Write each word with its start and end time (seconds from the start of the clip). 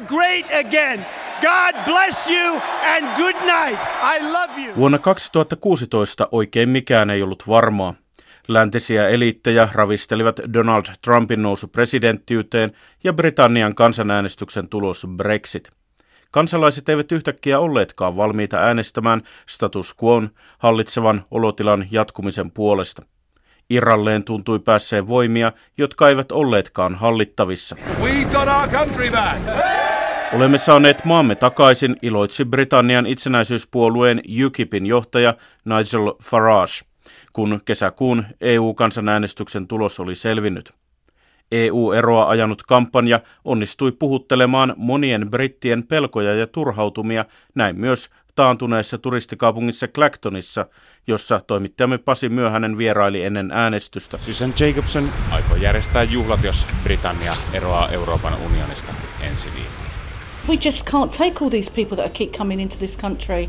great 0.00 0.46
again. 0.66 1.06
God 1.40 1.84
bless 1.84 2.30
you 2.30 2.60
and 2.96 3.16
good 3.16 3.36
night. 3.44 3.78
I 4.02 4.32
love 4.32 4.66
you. 4.66 4.76
Vuonna 4.76 4.98
2016 4.98 6.28
oikein 6.32 6.68
mikään 6.68 7.10
ei 7.10 7.22
ollut 7.22 7.48
varmaa. 7.48 7.94
Läntisiä 8.48 9.08
eliittejä 9.08 9.68
ravistelivat 9.72 10.40
Donald 10.52 10.84
Trumpin 11.04 11.42
nousu 11.42 11.68
presidenttiyteen 11.68 12.72
ja 13.04 13.12
Britannian 13.12 13.74
kansanäänestyksen 13.74 14.68
tulos 14.68 15.06
Brexit. 15.16 15.70
Kansalaiset 16.30 16.88
eivät 16.88 17.12
yhtäkkiä 17.12 17.58
olleetkaan 17.58 18.16
valmiita 18.16 18.56
äänestämään 18.56 19.22
status 19.48 19.94
quoon 20.04 20.30
hallitsevan 20.58 21.24
olotilan 21.30 21.86
jatkumisen 21.90 22.50
puolesta. 22.50 23.02
Irralleen 23.70 24.24
tuntui 24.24 24.58
päässeen 24.58 25.08
voimia, 25.08 25.52
jotka 25.78 26.08
eivät 26.08 26.32
olleetkaan 26.32 26.94
hallittavissa. 26.94 27.76
Olemme 30.34 30.58
saaneet 30.58 31.04
maamme 31.04 31.34
takaisin, 31.34 31.96
iloitsi 32.02 32.44
Britannian 32.44 33.06
itsenäisyyspuolueen 33.06 34.22
UKIPin 34.46 34.86
johtaja 34.86 35.34
Nigel 35.64 36.12
Farage, 36.22 36.72
kun 37.32 37.60
kesäkuun 37.64 38.24
EU-kansanäänestyksen 38.40 39.66
tulos 39.66 40.00
oli 40.00 40.14
selvinnyt. 40.14 40.72
EU-eroa 41.52 42.28
ajanut 42.28 42.62
kampanja 42.62 43.20
onnistui 43.44 43.92
puhuttelemaan 43.92 44.74
monien 44.76 45.30
brittien 45.30 45.86
pelkoja 45.86 46.34
ja 46.34 46.46
turhautumia, 46.46 47.24
näin 47.54 47.80
myös 47.80 48.10
taantuneessa 48.34 48.98
turistikaupungissa 48.98 49.88
Clactonissa, 49.88 50.66
jossa 51.06 51.40
toimittajamme 51.46 51.98
Pasi 51.98 52.28
Myöhänen 52.28 52.78
vieraili 52.78 53.24
ennen 53.24 53.50
äänestystä. 53.52 54.18
Susan 54.18 54.54
Jacobson 54.60 55.08
aikoo 55.30 55.56
järjestää 55.56 56.02
juhlat, 56.02 56.44
jos 56.44 56.66
Britannia 56.82 57.34
eroaa 57.52 57.88
Euroopan 57.88 58.40
unionista 58.40 58.94
ensi 59.20 59.48
viikolla. 59.54 59.89
We 60.48 60.54
just 60.64 60.90
can't 60.90 61.18
take 61.18 61.44
all 61.44 61.50
these 61.50 61.72
people 61.72 61.96
that 61.96 62.12
keep 62.12 62.32
coming 62.32 62.60
into 62.60 62.76
this 62.76 62.98
country 62.98 63.48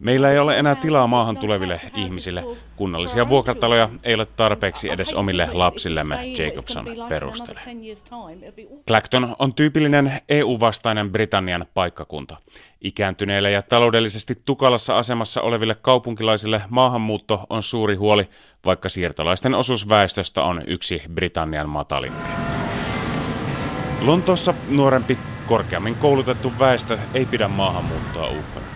Meillä 0.00 0.30
ei 0.30 0.38
ole 0.38 0.58
enää 0.58 0.74
tilaa 0.74 1.06
maahan 1.06 1.36
tuleville 1.36 1.80
ihmisille. 1.96 2.44
Kunnallisia 2.76 3.28
vuokrataloja 3.28 3.88
ei 4.02 4.14
ole 4.14 4.26
tarpeeksi 4.26 4.90
edes 4.90 5.14
omille 5.14 5.48
lapsillemme, 5.52 6.26
Jacobson 6.26 6.86
perustelee. 7.08 7.62
Clacton 8.86 9.36
on 9.38 9.54
tyypillinen 9.54 10.12
EU-vastainen 10.28 11.12
Britannian 11.12 11.66
paikkakunta. 11.74 12.36
Ikääntyneille 12.80 13.50
ja 13.50 13.62
taloudellisesti 13.62 14.34
tukalassa 14.44 14.98
asemassa 14.98 15.42
oleville 15.42 15.74
kaupunkilaisille 15.74 16.62
maahanmuutto 16.68 17.46
on 17.50 17.62
suuri 17.62 17.94
huoli, 17.94 18.28
vaikka 18.66 18.88
siirtolaisten 18.88 19.54
osuus 19.54 19.88
väestöstä 19.88 20.42
on 20.42 20.62
yksi 20.66 21.02
Britannian 21.14 21.68
matalimpia. 21.68 22.36
Lontoossa 24.00 24.54
nuorempi, 24.68 25.18
korkeammin 25.50 25.94
koulutettu 25.94 26.52
väestö 26.58 26.98
ei 27.14 27.26
pidä 27.26 27.48
maahanmuuttoa 27.48 28.28
uhkana. 28.28 28.66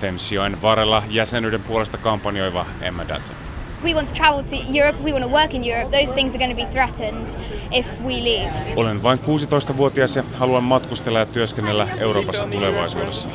Thamesjoen 0.00 0.62
varrella 0.62 1.02
jäsenyyden 1.08 1.62
puolesta 1.62 1.98
kampanjoiva 1.98 2.66
Emma 2.80 3.02
Dutton. 3.02 3.36
We 3.84 3.94
want 3.94 4.08
to 4.08 4.14
travel 4.14 4.42
to 4.42 4.78
Europe, 4.78 4.98
we 5.04 5.12
want 5.12 5.24
to 5.24 5.30
work 5.30 5.54
in 5.54 5.64
Europe. 5.64 5.98
Those 5.98 6.14
things 6.14 6.34
are 6.34 6.38
going 6.38 6.58
to 6.58 6.64
be 6.64 6.70
threatened 6.70 7.28
if 7.70 7.86
we 8.04 8.12
leave. 8.12 8.52
Olen 8.76 9.02
vain 9.02 9.18
16-vuotias 9.18 10.16
ja 10.16 10.22
haluan 10.34 10.64
matkustella 10.64 11.18
ja 11.18 11.26
työskennellä 11.26 11.88
Euroopassa 11.98 12.46
tulevaisuudessa. 12.46 13.28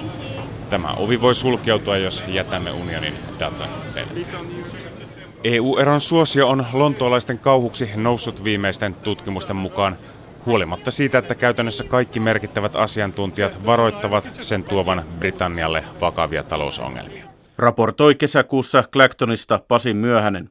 Tämä 0.70 0.94
ovi 0.94 1.22
voi 1.22 1.36
sulkeutua, 1.36 1.98
jos 1.98 2.24
jätämme 2.28 2.72
unionin 2.72 3.14
datan 3.40 3.70
EU-eron 5.44 6.02
suosio 6.02 6.50
on 6.50 6.66
lontoolaisten 6.74 7.40
kauhuksi 7.40 7.90
noussut 7.96 8.44
viimeisten 8.44 8.94
tutkimusten 8.94 9.56
mukaan– 9.56 9.98
huolimatta 10.50 10.92
siitä, 10.92 11.18
että 11.18 11.36
käytännössä 11.36 11.84
kaikki 11.84 12.20
merkittävät 12.20 12.76
asiantuntijat 12.76 13.66
varoittavat 13.66 14.30
sen 14.40 14.64
tuovan 14.64 15.06
Britannialle 15.20 15.84
vakavia 16.02 16.44
talousongelmia. 16.44 17.26
Raportoi 17.58 18.16
kesäkuussa 18.16 18.84
Clactonista 18.92 19.60
Pasi 19.68 19.94
Myöhänen. 19.94 20.50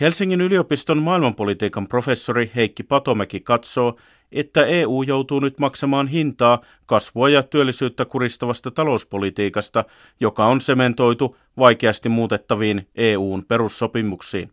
Helsingin 0.00 0.40
yliopiston 0.40 1.02
maailmanpolitiikan 1.02 1.88
professori 1.88 2.50
Heikki 2.56 2.82
Patomäki 2.82 3.40
katsoo, 3.40 3.98
että 4.32 4.66
EU 4.66 5.02
joutuu 5.02 5.40
nyt 5.40 5.60
maksamaan 5.60 6.08
hintaa 6.08 6.60
kasvua 6.86 7.28
ja 7.28 7.42
työllisyyttä 7.42 8.04
kuristavasta 8.04 8.70
talouspolitiikasta, 8.70 9.84
joka 10.20 10.46
on 10.46 10.60
sementoitu 10.60 11.36
vaikeasti 11.58 12.08
muutettaviin 12.08 12.88
EUn 12.94 13.44
perussopimuksiin. 13.44 14.52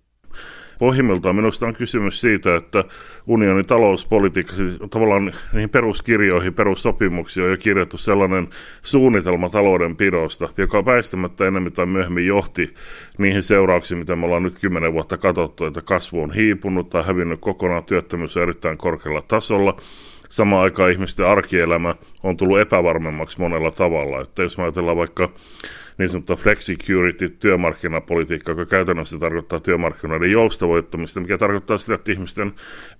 Pohjimmiltaan 0.80 1.36
minusta 1.36 1.68
on 1.68 1.76
kysymys 1.76 2.22
siitä, 2.22 2.56
että 2.56 2.84
unionin 3.28 3.66
talouspolitiikka, 3.66 4.54
siis 4.54 4.80
tavallaan 4.90 5.34
niihin 5.54 5.70
peruskirjoihin, 5.70 6.54
perussopimuksiin 6.54 7.44
on 7.44 7.52
jo 7.52 7.58
kirjattu 7.58 7.98
sellainen 7.98 8.48
suunnitelma 8.82 9.50
taloudenpidosta, 9.50 10.50
joka 10.58 10.86
väistämättä 10.86 11.48
enemmän 11.48 11.72
tai 11.72 11.86
myöhemmin 11.86 12.28
johti 12.28 12.74
niihin 13.18 13.44
seurauksiin, 13.44 13.98
mitä 13.98 14.16
me 14.16 14.26
ollaan 14.26 14.44
nyt 14.44 14.60
kymmenen 14.60 14.94
vuotta 14.94 15.18
katsottu, 15.18 15.66
että 15.66 15.82
kasvu 15.82 16.22
on 16.22 16.34
hiipunut 16.34 16.90
tai 16.90 17.06
hävinnyt 17.06 17.40
kokonaan, 17.42 17.84
työttömyys 17.84 18.38
on 18.38 18.44
erittäin 18.44 18.78
korkealla 18.78 19.22
tasolla. 19.22 19.78
Samaan 20.30 20.64
aikaan 20.64 20.92
ihmisten 20.92 21.28
arkielämä 21.28 21.96
on 22.24 22.38
tullut 22.38 22.60
epävarmemmaksi 22.60 23.40
monella 23.40 23.72
tavalla. 23.72 24.22
Että 24.22 24.44
jos 24.44 24.60
ajatellaan 24.60 24.98
vaikka 24.98 25.30
niin 26.00 26.10
sanottua 26.10 26.36
flexicurity 26.36 27.30
työmarkkinapolitiikkaa, 27.30 28.52
joka 28.52 28.66
käytännössä 28.66 29.20
tarkoittaa 29.20 29.60
työmarkkinoiden 29.60 30.32
joustavoittamista, 30.32 31.20
mikä 31.20 31.38
tarkoittaa 31.38 31.78
sitä, 31.78 31.94
että 31.94 32.12
ihmisten 32.12 32.52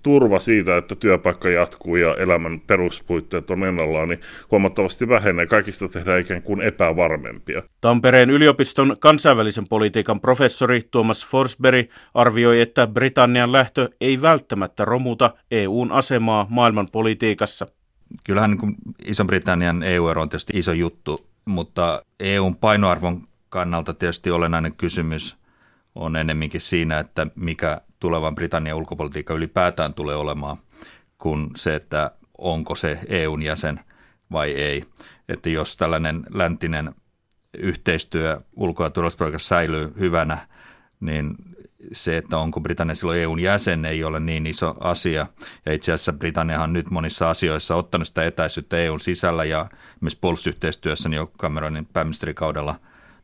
turva 0.02 0.38
siitä, 0.38 0.76
että 0.76 0.94
työpaikka 0.94 1.48
jatkuu 1.48 1.96
ja 1.96 2.14
elämän 2.14 2.60
peruspuitteet 2.60 3.50
on 3.50 3.64
ennallaan, 3.64 4.08
niin 4.08 4.20
huomattavasti 4.50 5.08
vähenee. 5.08 5.46
Kaikista 5.46 5.88
tehdään 5.88 6.20
ikään 6.20 6.42
kuin 6.42 6.60
epävarmempia. 6.60 7.62
Tampereen 7.80 8.30
yliopiston 8.30 8.96
kansainvälisen 9.00 9.68
politiikan 9.68 10.20
professori 10.20 10.82
Thomas 10.90 11.26
Forsberg 11.26 11.90
arvioi, 12.14 12.60
että 12.60 12.86
Britannian 12.86 13.52
lähtö 13.52 13.88
ei 14.00 14.22
välttämättä 14.22 14.84
romuta 14.84 15.34
EUn 15.50 15.92
asemaa 15.92 16.46
maailman 16.50 16.88
politiikassa. 16.92 17.19
Kyllähän 18.24 18.50
niin 18.50 18.74
Iso-Britannian 19.04 19.82
EU-ero 19.82 20.22
on 20.22 20.28
tietysti 20.28 20.52
iso 20.58 20.72
juttu 20.72 21.30
mutta 21.44 22.02
EUn 22.20 22.56
painoarvon 22.56 23.28
kannalta 23.48 23.94
tietysti 23.94 24.30
olennainen 24.30 24.74
kysymys 24.74 25.36
on 25.94 26.16
enemminkin 26.16 26.60
siinä, 26.60 26.98
että 26.98 27.26
mikä 27.34 27.80
tulevan 27.98 28.34
Britannian 28.34 28.76
ulkopolitiikka 28.76 29.34
ylipäätään 29.34 29.94
tulee 29.94 30.16
olemaan, 30.16 30.56
kuin 31.18 31.50
se, 31.56 31.74
että 31.74 32.10
onko 32.38 32.74
se 32.74 32.98
EUn 33.06 33.42
jäsen 33.42 33.80
vai 34.32 34.50
ei. 34.50 34.84
Että 35.28 35.48
jos 35.48 35.76
tällainen 35.76 36.24
läntinen 36.30 36.94
yhteistyö 37.58 38.40
ulko- 38.56 38.84
ja 38.84 38.90
turvallisuuspolitiikassa 38.90 39.48
säilyy 39.48 39.92
hyvänä, 39.98 40.38
niin 41.00 41.34
se, 41.92 42.16
että 42.16 42.38
onko 42.38 42.60
Britannia 42.60 42.94
silloin 42.94 43.20
EUn 43.20 43.40
jäsen, 43.40 43.84
ei 43.84 44.04
ole 44.04 44.20
niin 44.20 44.46
iso 44.46 44.74
asia. 44.80 45.26
Ja 45.66 45.72
itse 45.72 45.92
asiassa 45.92 46.12
Britanniahan 46.12 46.70
on 46.70 46.72
nyt 46.72 46.90
monissa 46.90 47.30
asioissa 47.30 47.74
ottanut 47.74 48.08
sitä 48.08 48.24
etäisyyttä 48.24 48.76
EUn 48.76 49.00
sisällä 49.00 49.44
ja 49.44 49.66
myös 50.00 50.16
puolustusyhteistyössä 50.16 51.08
niin 51.08 51.16
jo 51.16 51.32
Cameronin 51.38 51.86
pääministerikaudella 51.86 52.74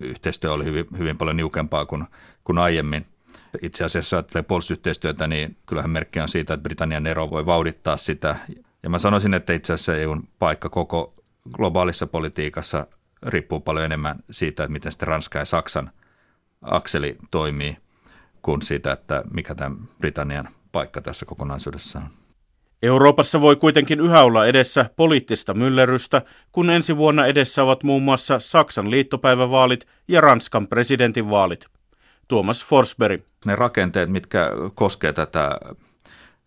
yhteistyö 0.01 0.53
oli 0.53 0.65
hyvin, 0.65 0.87
hyvin 0.99 1.19
paljon 1.19 1.37
niukempaa 1.37 1.87
kuin, 1.87 2.05
kuin 2.45 2.59
aiemmin. 2.59 3.07
Itse 3.63 3.85
asiassa, 3.85 3.99
jos 3.99 4.13
ajattelee 4.13 4.43
puolustusyhteistyötä, 4.43 5.27
niin 5.27 5.57
kyllähän 5.67 5.91
merkki 5.91 6.21
on 6.21 6.29
siitä, 6.29 6.55
että 6.55 6.63
Britannian 6.63 7.07
ero 7.07 7.31
voi 7.31 7.47
vauhdittaa 7.47 7.97
sitä. 7.97 8.37
Ja 8.83 8.91
mä 8.91 8.99
sanoisin, 8.99 9.35
että 9.35 9.53
itse 9.53 9.73
asiassa 9.73 9.97
EUn 9.97 10.29
paikka 10.39 10.69
koko 10.69 11.15
globaalissa 11.53 12.07
politiikassa 12.07 12.87
riippuu 13.23 13.61
paljon 13.61 13.85
enemmän 13.85 14.17
siitä, 14.31 14.65
että 14.65 14.73
miten 14.73 14.93
sitten 14.93 15.09
Ranska 15.09 15.39
ja 15.39 15.45
Saksan 15.45 15.91
akseli 16.63 17.17
toimii– 17.31 17.77
kuin 18.47 18.63
siitä, 18.63 18.93
että 18.93 19.23
mikä 19.33 19.55
tämä 19.55 19.77
Britannian 19.99 20.49
paikka 20.73 21.01
tässä 21.01 21.27
kokonaisuudessa 21.27 21.99
on. 21.99 22.09
Euroopassa 22.83 23.41
voi 23.41 23.57
kuitenkin 23.57 24.01
yhä 24.01 24.23
olla 24.23 24.47
edessä 24.47 24.91
poliittista 24.97 25.55
myllerrystä, 25.55 26.23
kun 26.53 26.71
ensi 26.71 26.97
vuonna 26.97 27.27
edessä 27.27 27.63
ovat 27.63 27.83
muun 27.83 28.03
muassa 28.03 28.39
Saksan 28.39 28.91
liittopäivävaalit 28.91 29.87
ja 30.09 30.21
Ranskan 30.21 30.69
presidentinvaalit. 30.69 31.67
Tuomas 32.29 32.65
Forsberg. 32.65 33.23
Ne 33.45 33.57
rakenteet, 33.57 34.11
mitkä 34.11 34.51
koskevat 34.75 35.17
tätä 35.17 35.51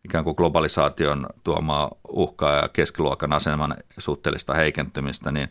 ikään 0.06 0.24
kuin 0.24 0.36
globalisaation 0.38 1.28
tuomaa 1.44 1.92
uhkaa 2.07 2.56
ja 2.56 2.69
keskiluokan 2.69 3.34
aseman 3.34 3.75
suhteellista 3.98 4.54
heikentymistä, 4.54 5.31
niin, 5.31 5.50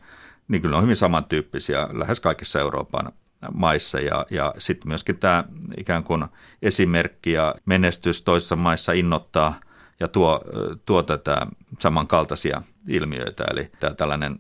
niin 0.49 0.63
kyllä 0.63 0.73
ne 0.73 0.77
on 0.77 0.83
hyvin 0.83 0.97
samantyyppisiä 0.97 1.89
lähes 1.93 2.21
kaikissa 2.21 2.61
Euroopan 2.61 3.13
maissa 3.55 4.01
ja, 4.01 4.27
ja 4.31 4.55
sitten 4.59 4.89
myöskin 4.89 5.19
tämä 5.19 5.45
ikään 5.77 6.05
kuin 6.05 6.25
esimerkki 6.63 7.33
ja 7.33 7.55
menestys 7.65 8.23
toisissa 8.23 8.57
maissa 8.57 8.93
innoittaa 8.93 9.55
ja 10.01 10.09
tuo, 10.09 10.41
tuo 10.87 11.03
tätä 11.03 11.47
samankaltaisia 11.79 12.63
ilmiöitä. 12.89 13.45
Eli 13.51 13.71
tämä 13.81 13.95
tällainen 13.95 14.37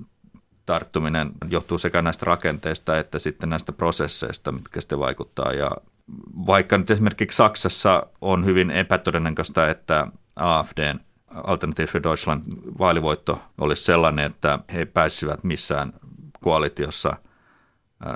tarttuminen 0.66 1.30
johtuu 1.50 1.78
sekä 1.78 2.02
näistä 2.02 2.26
rakenteista 2.26 2.98
että 2.98 3.18
sitten 3.18 3.48
näistä 3.48 3.72
prosesseista, 3.72 4.52
mitkä 4.52 4.80
sitten 4.80 4.98
vaikuttaa. 4.98 5.52
Ja 5.52 5.70
vaikka 6.46 6.78
nyt 6.78 6.90
esimerkiksi 6.90 7.36
Saksassa 7.36 8.06
on 8.20 8.44
hyvin 8.44 8.70
epätodennäköistä, 8.70 9.70
että 9.70 10.06
AFDn 10.36 11.00
Alternative 11.34 11.86
for 11.86 12.02
Deutschland 12.02 12.42
vaalivoitto 12.78 13.42
olisi 13.58 13.84
sellainen, 13.84 14.26
että 14.26 14.58
he 14.72 14.84
pääsivät 14.84 15.44
missään 15.44 15.92
koalitiossa, 16.40 17.16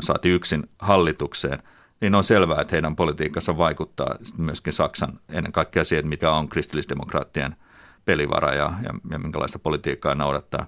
saati 0.01 0.29
yksin 0.29 0.69
hallitukseen, 0.79 1.63
niin 2.01 2.15
on 2.15 2.25
selvää, 2.25 2.61
että 2.61 2.73
heidän 2.73 2.97
politiikassa 2.97 3.59
vaikuttaa 3.59 4.17
myöskin 4.39 4.73
Saksan 4.73 5.19
ennen 5.29 5.53
kaikkea 5.53 5.85
siihen, 5.85 6.07
mikä 6.07 6.31
on 6.31 6.49
kristillisdemokraattien 6.49 7.57
pelivara 8.05 8.55
ja, 8.55 8.73
ja, 8.83 8.95
ja 9.11 9.19
minkälaista 9.19 9.59
politiikkaa 9.59 10.15
noudattaa. 10.15 10.67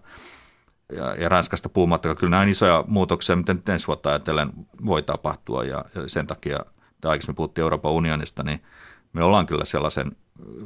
Ja, 0.93 1.14
ja 1.14 1.28
Ranskasta 1.28 1.69
puhumatta, 1.69 2.14
kyllä 2.14 2.31
nämä 2.31 2.44
isoja 2.50 2.84
muutoksia, 2.87 3.37
mitä 3.37 3.55
nyt 3.55 3.69
ensi 3.69 3.87
vuotta 3.87 4.08
ajatellen 4.08 4.50
voi 4.87 5.02
tapahtua 5.02 5.64
ja, 5.64 5.84
ja 5.94 6.08
sen 6.08 6.26
takia, 6.26 6.58
tai 7.00 7.11
aikaisemmin 7.11 7.37
puhuttiin 7.37 7.62
Euroopan 7.62 7.93
unionista, 7.93 8.43
niin 8.43 8.62
me 9.12 9.25
ollaan 9.25 9.46
kyllä 9.46 9.64
sellaisen 9.64 10.16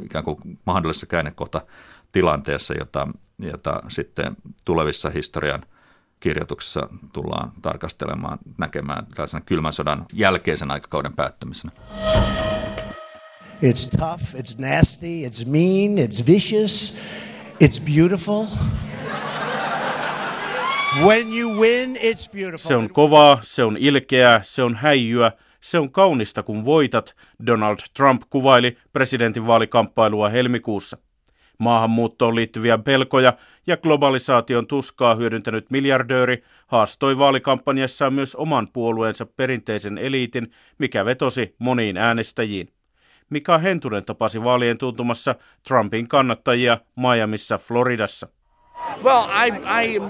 ikään 0.03 0.25
kuin 0.25 0.39
mahdollisessa 0.65 1.07
käännekohta 1.07 1.61
tilanteessa, 2.13 2.75
jota, 2.79 3.09
jota 3.39 3.83
sitten 3.89 4.37
tulevissa 4.65 5.11
historian 5.11 5.63
kirjoituksissa 6.21 6.89
tullaan 7.13 7.53
tarkastelemaan, 7.63 8.39
näkemään 8.59 9.07
tällaisena 9.07 9.41
kylmän 9.41 9.73
sodan 9.73 10.07
jälkeisen 10.15 10.71
aikakauden 10.71 11.13
päättymisenä. 11.13 11.73
It's 13.63 13.99
tough, 13.99 14.35
it's 14.35 14.59
nasty, 14.59 15.07
it's 15.07 15.47
mean, 15.47 15.99
it's 15.99 16.27
vicious, 16.27 16.95
it's 17.65 17.81
beautiful. 17.97 18.47
When 21.05 21.39
you 21.39 21.61
win, 21.61 21.97
it's 21.97 22.33
beautiful. 22.33 22.69
Se 22.69 22.77
on 22.77 22.91
kovaa, 22.91 23.39
se 23.43 23.65
on 23.65 23.77
ilkeää, 23.77 24.41
se 24.45 24.63
on 24.63 24.77
häijyä, 24.77 25.33
se 25.61 25.79
on 25.79 25.93
kaunista 25.93 26.43
kun 26.43 26.65
voitat, 26.65 27.17
Donald 27.47 27.77
Trump 27.97 28.23
kuvaili 28.31 28.79
presidentinvaalikamppailua 28.93 30.29
helmikuussa. 30.29 30.99
Maahanmuuttoon 31.59 32.35
liittyviä 32.35 32.79
pelkoja 32.79 33.33
ja 33.67 33.77
globalisaation 33.77 34.67
tuskaa 34.67 35.15
hyödyntänyt 35.15 35.71
miljardööri 35.71 36.43
haastoi 36.67 37.19
vaalikampanjassaan 37.19 38.15
myös 38.15 38.37
oman 38.37 38.69
puolueensa 38.73 39.27
perinteisen 39.27 39.99
eliitin, 39.99 40.51
mikä 40.79 41.05
vetosi 41.05 41.55
moniin 41.59 41.97
äänestäjiin. 41.97 42.69
Mika 43.31 43.59
Hentunen 43.59 44.05
tapasi 44.05 44.45
vaalien 44.45 44.79
tuntumassa 44.79 45.35
Trumpin 45.69 46.09
kannattajia 46.09 46.79
Miamissa, 46.97 47.59
Floridassa. 47.59 48.29
Well, 49.03 49.25
I, 49.47 49.53
I, 49.87 50.01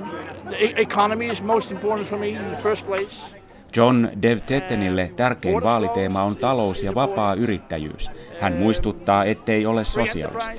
economy 0.77 1.27
is 1.27 1.43
most 1.43 1.71
important 1.71 2.09
for 2.09 2.19
me 2.19 2.29
in 2.29 2.45
the 2.45 2.63
first 2.63 2.87
place. 2.87 3.39
John 3.77 4.09
Dev 4.23 4.39
Tettenille 4.47 5.13
tärkein 5.17 5.63
vaaliteema 5.63 6.23
on 6.23 6.37
talous 6.37 6.83
ja 6.83 6.95
vapaa 6.95 7.35
yrittäjyys. 7.35 8.11
Hän 8.41 8.53
muistuttaa, 8.53 9.25
ettei 9.25 9.67
ole 9.67 9.85
sosialisti. 9.85 10.59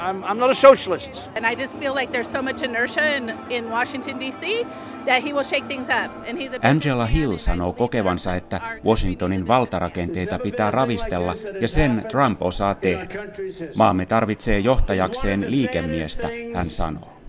I'm, 0.00 0.24
I'm 0.24 0.38
not 0.38 0.50
a 0.50 0.54
socialist. 0.54 1.22
And 1.36 1.46
I 1.46 1.54
just 1.54 1.78
feel 1.78 1.94
like 1.94 2.12
there's 2.12 2.32
so 2.32 2.42
much 2.42 2.62
inertia 2.62 3.16
in, 3.16 3.34
in 3.50 3.70
Washington 3.70 4.20
D.C. 4.20 4.66
that 5.06 5.22
he 5.22 5.32
will 5.32 5.44
shake 5.44 5.66
things 5.66 5.88
up. 5.88 6.10
And 6.26 6.38
he's 6.38 6.52
a 6.52 6.58
Angela 6.62 7.06
Hill 7.06 7.38
sanoo 7.38 7.72
kokevansa, 7.72 8.34
että 8.34 8.60
Washingtonin 8.84 9.48
valtarakenteita 9.48 10.38
pitää 10.38 10.70
ravistella 10.70 11.34
ja 11.60 11.68
sen 11.68 12.04
Trump 12.08 12.42
osaa 12.42 12.74
tehdä. 12.74 13.24
Maamme 13.76 14.06
tarvitsee 14.06 14.58
johtajakseen 14.58 15.50
liikemiestä, 15.50 16.28
hän 16.54 16.66
sanoo. 16.66 17.19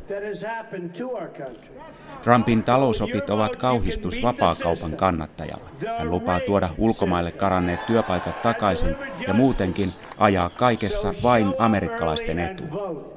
Trumpin 2.24 2.64
talousopit 2.64 3.30
ovat 3.30 3.56
kauhistus 3.56 4.24
vapaakaupan 4.24 4.92
kannattajalle. 4.92 5.70
Hän 5.98 6.12
lupaa 6.12 6.40
tuoda 6.40 6.70
ulkomaille 6.78 7.32
karanneet 7.32 7.86
työpaikat 7.86 8.42
takaisin 8.42 8.96
ja 9.28 9.34
muutenkin 9.34 9.94
ajaa 10.18 10.50
kaikessa 10.50 11.14
vain 11.24 11.54
amerikkalaisten 11.60 12.40
etua. 12.40 13.12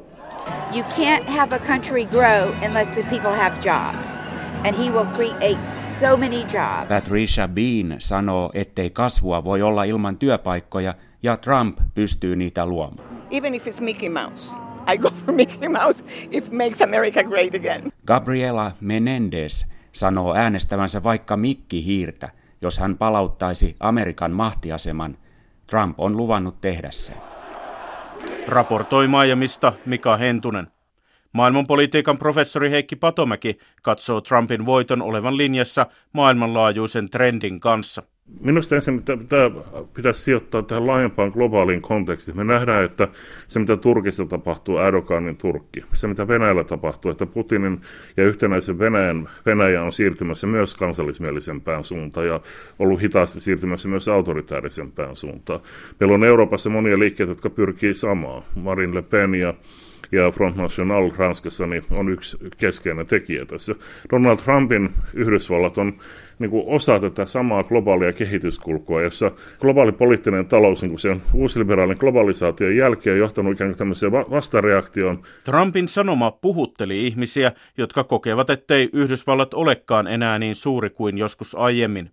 You 0.75 0.82
can't 0.82 1.25
have 1.25 1.56
a 1.56 1.58
country 1.58 2.06
grow 2.06 2.52
unless 2.67 2.91
the 2.91 3.02
people 3.02 3.32
have 3.32 3.55
jobs. 3.64 4.19
And 4.64 4.75
he 4.76 4.90
will 4.90 5.06
create 5.14 5.67
so 6.00 6.17
many 6.17 6.40
jobs. 6.40 6.88
Patricia 6.88 7.49
Bean 7.49 7.94
sanoo, 7.99 8.50
ettei 8.55 8.90
kasvua 8.90 9.44
voi 9.44 9.62
olla 9.62 9.85
ilman 9.85 10.17
työpaikkoja 10.17 10.94
ja 11.23 11.37
Trump 11.37 11.79
pystyy 11.94 12.37
niitä 12.37 12.67
luomaan. 12.67 13.08
Even 13.31 13.55
if 13.55 13.67
it's 13.67 13.81
Mickey 13.81 14.08
Mouse. 14.08 14.63
I 14.86 14.98
go 14.98 15.10
for 15.10 15.34
Mickey 15.34 15.69
Mouse 15.69 16.04
if 16.31 16.50
makes 16.50 16.82
America 16.82 17.22
great 17.22 17.54
again. 17.54 17.92
Gabriela 18.06 18.72
Menendez 18.81 19.66
sanoo 19.92 20.34
äänestävänsä 20.34 21.02
vaikka 21.02 21.36
Mikki 21.36 21.84
Hiirtä, 21.84 22.28
jos 22.60 22.78
hän 22.78 22.98
palauttaisi 22.98 23.76
Amerikan 23.81 24.32
mahtiaseman. 24.32 25.19
Trump 25.66 26.00
on 26.00 26.16
luvannut 26.16 26.60
tehdä 26.60 26.90
sen. 26.90 27.16
Raportoi 28.48 29.08
Miamista 29.08 29.72
Mika 29.86 30.16
Hentunen. 30.16 30.66
Maailmanpolitiikan 31.32 32.19
professori 32.19 32.70
Heikki 32.70 32.96
Patomäki 32.96 33.58
katsoo 33.82 34.20
Trumpin 34.20 34.66
voiton 34.66 35.02
olevan 35.02 35.37
linjassa 35.37 35.87
maailmanlaajuisen 36.12 37.10
trendin 37.10 37.60
kanssa. 37.60 38.02
Minusta 38.41 38.75
ensin 38.75 39.03
tämä 39.03 39.50
pitäisi 39.94 40.23
sijoittaa 40.23 40.62
tähän 40.62 40.87
laajempaan 40.87 41.31
globaaliin 41.31 41.82
kontekstiin. 41.82 42.37
Me 42.37 42.44
nähdään, 42.44 42.85
että 42.85 43.09
se 43.49 43.59
mitä 43.59 43.76
Turkissa 43.76 44.26
tapahtuu, 44.26 44.79
Erdoganin 44.79 45.37
Turkki, 45.37 45.85
se 45.94 46.06
mitä 46.06 46.29
Venäjällä 46.29 46.65
tapahtuu, 46.65 47.11
että 47.11 47.26
Putinin 47.26 47.81
ja 48.17 48.25
yhtenäisen 48.25 48.79
Venäjän, 48.79 49.29
Venäjä 49.47 49.82
on 49.82 49.93
siirtymässä 49.93 50.47
myös 50.47 50.75
kansallismielisempään 50.75 51.85
suuntaan 51.85 52.26
ja 52.26 52.41
ollut 52.79 53.00
hitaasti 53.00 53.41
siirtymässä 53.41 53.88
myös 53.88 54.09
autoritaarisempään 54.09 55.17
suuntaan. 55.17 55.61
Meillä 56.00 56.15
on 56.15 56.25
Euroopassa 56.25 56.71
monia 56.71 56.99
liikkeitä, 56.99 57.31
jotka 57.31 57.50
pyrkii 57.50 57.94
samaan. 57.94 58.43
Marine 58.55 58.94
Le 58.94 59.03
Pen 59.03 59.35
ja 59.35 59.55
ja 60.12 60.30
Front 60.30 60.56
National 60.56 61.10
Ranskassa 61.16 61.66
niin 61.66 61.84
on 61.90 62.08
yksi 62.08 62.36
keskeinen 62.56 63.06
tekijä 63.06 63.44
tässä. 63.46 63.74
Donald 64.10 64.36
Trumpin 64.36 64.90
Yhdysvallat 65.14 65.78
on 65.78 65.92
niin 66.38 66.50
kuin 66.50 66.64
osa 66.66 67.00
tätä 67.00 67.26
samaa 67.26 67.62
globaalia 67.62 68.12
kehityskulkua, 68.12 69.02
jossa 69.02 69.30
globaali 69.60 69.92
poliittinen 69.92 70.46
talous 70.46 70.82
niin 70.82 70.90
kuin 70.90 71.00
sen 71.00 71.22
uusliberaalin 71.32 71.96
globalisaation 72.00 72.76
jälkeen 72.76 73.14
on 73.14 73.20
johtanut 73.20 73.52
ikään 73.52 73.70
kuin 73.70 73.78
tämmöiseen 73.78 74.12
vastareaktioon. 74.12 75.22
Trumpin 75.44 75.88
sanoma 75.88 76.30
puhutteli 76.30 77.06
ihmisiä, 77.06 77.52
jotka 77.78 78.04
kokevat, 78.04 78.50
ettei 78.50 78.88
Yhdysvallat 78.92 79.54
olekaan 79.54 80.06
enää 80.06 80.38
niin 80.38 80.54
suuri 80.54 80.90
kuin 80.90 81.18
joskus 81.18 81.54
aiemmin. 81.54 82.11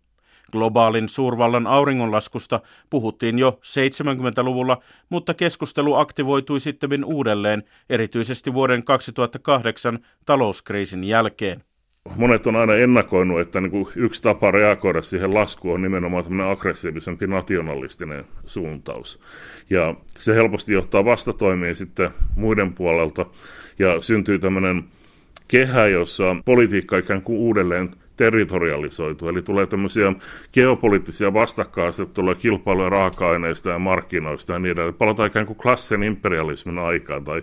Globaalin 0.52 1.10
suurvallan 1.10 1.68
auringonlaskusta 1.68 2.60
puhuttiin 2.90 3.40
jo 3.40 3.60
70-luvulla, 3.64 4.78
mutta 5.10 5.34
keskustelu 5.34 5.96
aktivoitui 5.96 6.60
sitten 6.60 7.06
uudelleen, 7.06 7.64
erityisesti 7.90 8.54
vuoden 8.54 8.84
2008 8.84 10.00
talouskriisin 10.26 11.04
jälkeen. 11.04 11.64
Monet 12.16 12.48
on 12.48 12.56
aina 12.56 12.76
ennakoinut, 12.76 13.40
että 13.40 13.62
niin 13.62 13.72
kuin 13.72 13.88
yksi 13.96 14.22
tapa 14.22 14.52
reagoida 14.52 15.02
siihen 15.02 15.34
laskuun 15.34 15.74
on 15.74 15.82
nimenomaan 15.82 16.24
tämmöinen 16.24 16.52
aggressiivisempi 16.52 17.28
nationalistinen 17.28 18.26
suuntaus. 18.46 19.20
Ja 19.70 19.96
se 20.20 20.36
helposti 20.36 20.74
johtaa 20.74 21.06
vastatoimiin 21.06 21.76
sitten 21.76 22.10
muiden 22.36 22.74
puolelta 22.74 23.26
ja 23.80 24.02
syntyy 24.02 24.40
tämmöinen 24.40 24.84
kehä, 25.48 25.88
jossa 25.88 26.36
politiikka 26.46 26.98
ikään 26.98 27.22
kuin 27.22 27.40
uudelleen 27.40 27.90
territorialisoitu, 28.22 29.30
eli 29.30 29.42
tulee 29.42 29.66
tämmöisiä 29.66 30.14
geopoliittisia 30.54 31.34
vastakkainasetteluja 31.34 32.36
kilpailuja 32.36 32.90
raaka-aineista 32.90 33.70
ja 33.70 33.80
markkinoista 33.80 34.54
ja 34.54 34.60
niin 34.60 34.72
edelleen. 34.72 34.94
Palataan 34.94 35.28
ikään 35.28 35.46
kuin 35.46 35.58
klassisen 35.58 36.04
imperialismin 36.04 36.80
aikaan 36.80 37.24
tai 37.24 37.42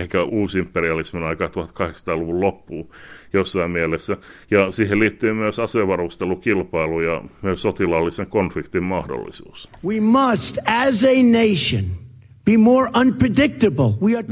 ehkä 0.00 0.18
imperialismin 0.58 1.22
aikaa 1.22 1.48
1800-luvun 1.48 2.40
loppuun 2.40 2.90
jossain 3.32 3.70
mielessä. 3.70 4.16
Ja 4.50 4.72
siihen 4.72 5.00
liittyy 5.00 5.32
myös 5.32 5.58
asevarustelukilpailu 5.58 7.00
ja 7.00 7.22
myös 7.42 7.62
sotilaallisen 7.62 8.26
konfliktin 8.26 8.82
mahdollisuus. 8.82 9.68
We 9.84 10.00
must 10.00 10.58
as 10.66 11.04
a 11.04 11.22
nation 11.22 12.05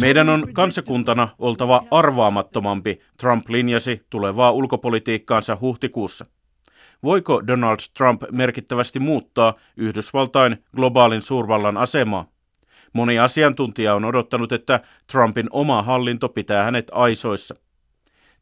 meidän 0.01 0.29
on 0.29 0.53
kansakuntana 0.53 1.29
oltava 1.39 1.85
arvaamattomampi, 1.91 3.01
Trump 3.21 3.49
linjasi 3.49 4.03
tulevaa 4.11 4.53
ulkopolitiikkaansa 4.53 5.59
huhtikuussa. 5.61 6.27
Voiko 7.03 7.47
Donald 7.47 7.79
Trump 7.97 8.23
merkittävästi 8.33 9.01
muuttaa 9.01 9.55
Yhdysvaltain 9.77 10.57
globaalin 10.77 11.23
suurvallan 11.23 11.77
asemaa? 11.77 12.27
Moni 12.93 13.19
asiantuntija 13.19 13.95
on 13.95 14.05
odottanut, 14.05 14.53
että 14.53 14.81
Trumpin 15.13 15.47
oma 15.51 15.83
hallinto 15.83 16.29
pitää 16.29 16.65
hänet 16.65 16.91
aisoissa. 16.93 17.55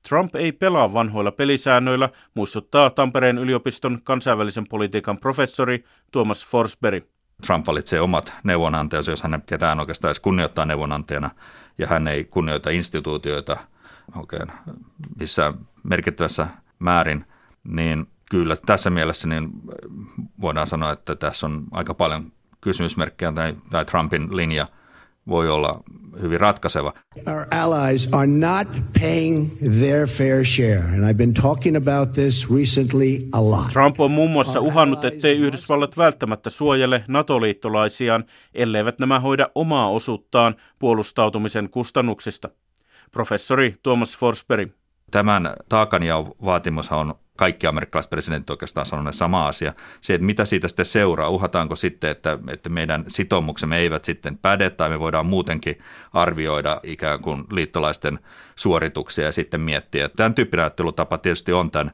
Trump 0.08 0.36
ei 0.36 0.52
pelaa 0.52 0.92
vanhoilla 0.92 1.32
pelisäännöillä, 1.32 2.08
muistuttaa 2.34 2.90
Tampereen 2.90 3.38
yliopiston 3.38 3.98
kansainvälisen 4.04 4.68
politiikan 4.68 5.18
professori 5.18 5.84
Thomas 6.12 6.46
Forsberg. 6.46 7.11
Trump 7.46 7.66
valitsee 7.66 8.00
omat 8.00 8.32
neuvonantajansa, 8.44 9.10
jos 9.10 9.22
hän 9.22 9.42
ketään 9.46 9.80
oikeastaan 9.80 10.08
edes 10.08 10.20
kunnioittaa 10.20 10.66
neuvonantajana, 10.66 11.30
ja 11.78 11.86
hän 11.86 12.08
ei 12.08 12.24
kunnioita 12.24 12.70
instituutioita 12.70 13.56
oikein 14.16 14.52
missään 15.20 15.54
merkittävässä 15.82 16.46
määrin, 16.78 17.24
niin 17.64 18.06
kyllä 18.30 18.56
tässä 18.66 18.90
mielessä 18.90 19.28
niin 19.28 19.50
voidaan 20.40 20.66
sanoa, 20.66 20.92
että 20.92 21.14
tässä 21.14 21.46
on 21.46 21.64
aika 21.70 21.94
paljon 21.94 22.32
kysymysmerkkejä 22.60 23.32
tai, 23.32 23.56
tai 23.70 23.84
Trumpin 23.84 24.36
linja 24.36 24.66
voi 25.28 25.50
olla 25.50 25.80
hyvin 26.20 26.40
ratkaiseva. 26.40 26.92
Our 27.26 27.46
allies 27.50 28.08
are 28.12 28.26
not 28.26 28.68
paying 29.00 29.50
their 29.80 30.06
fair 30.08 30.44
share, 30.44 30.78
and 30.78 31.10
I've 31.10 31.16
been 31.16 31.32
talking 31.32 31.76
about 31.76 32.12
this 32.12 32.50
recently 32.50 33.28
a 33.32 33.50
lot. 33.50 33.70
Trump 33.72 34.00
on 34.00 34.10
muun 34.10 34.30
muassa 34.30 34.60
uhannut, 34.60 35.04
ettei 35.04 35.38
Yhdysvallat 35.38 35.96
välttämättä 35.96 36.50
suojele 36.50 37.04
NATO-liittolaisiaan, 37.08 38.24
elleivät 38.54 38.98
nämä 38.98 39.20
hoida 39.20 39.48
omaa 39.54 39.90
osuuttaan 39.90 40.54
puolustautumisen 40.78 41.70
kustannuksista. 41.70 42.48
Professori 43.10 43.74
Thomas 43.82 44.18
Forsberg. 44.18 44.70
Tämän 45.10 45.54
taakanjaon 45.68 46.32
vaatimus 46.44 46.92
on 46.92 47.14
kaikki 47.36 47.66
amerikkalaiset 47.66 48.10
presidentit 48.10 48.50
oikeastaan 48.50 48.86
sanoneet 48.86 49.14
sama 49.16 49.48
asia. 49.48 49.72
Se, 50.00 50.14
että 50.14 50.24
mitä 50.24 50.44
siitä 50.44 50.68
sitten 50.68 50.86
seuraa, 50.86 51.28
uhataanko 51.28 51.76
sitten, 51.76 52.10
että, 52.10 52.38
että 52.48 52.68
meidän 52.68 53.04
sitoumuksemme 53.08 53.78
eivät 53.78 54.04
sitten 54.04 54.38
päde 54.38 54.70
tai 54.70 54.88
me 54.88 55.00
voidaan 55.00 55.26
muutenkin 55.26 55.78
arvioida 56.12 56.80
ikään 56.82 57.20
kuin 57.20 57.44
liittolaisten 57.50 58.18
suorituksia 58.56 59.24
ja 59.24 59.32
sitten 59.32 59.60
miettiä. 59.60 60.08
Tämän 60.08 60.34
tyyppinen 60.34 60.64
ajattelutapa 60.64 61.18
tietysti 61.18 61.52
on 61.52 61.70
tämän 61.70 61.92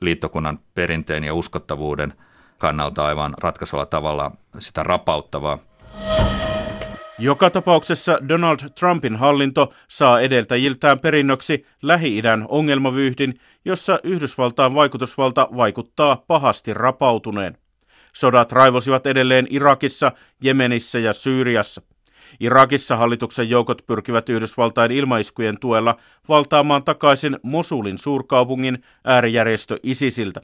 liittokunnan 0.00 0.58
perinteen 0.74 1.24
ja 1.24 1.34
uskottavuuden 1.34 2.14
kannalta 2.58 3.06
aivan 3.06 3.34
ratkaisevalla 3.40 3.86
tavalla 3.86 4.30
sitä 4.58 4.82
rapauttavaa. 4.82 5.58
Joka 7.18 7.50
tapauksessa 7.50 8.18
Donald 8.28 8.58
Trumpin 8.78 9.16
hallinto 9.16 9.72
saa 9.88 10.20
edeltäjiltään 10.20 10.98
perinnöksi 10.98 11.66
Lähi-idän 11.82 12.46
ongelmavyyhdin, 12.48 13.34
jossa 13.64 14.00
Yhdysvaltain 14.02 14.74
vaikutusvalta 14.74 15.48
vaikuttaa 15.56 16.24
pahasti 16.26 16.74
rapautuneen. 16.74 17.58
Sodat 18.14 18.52
raivosivat 18.52 19.06
edelleen 19.06 19.46
Irakissa, 19.50 20.12
Jemenissä 20.42 20.98
ja 20.98 21.12
Syyriassa. 21.12 21.82
Irakissa 22.40 22.96
hallituksen 22.96 23.50
joukot 23.50 23.82
pyrkivät 23.86 24.28
Yhdysvaltain 24.28 24.92
ilmaiskujen 24.92 25.58
tuella 25.58 25.96
valtaamaan 26.28 26.84
takaisin 26.84 27.38
Mosulin 27.42 27.98
suurkaupungin 27.98 28.84
äärijärjestö 29.04 29.76
ISISiltä. 29.82 30.40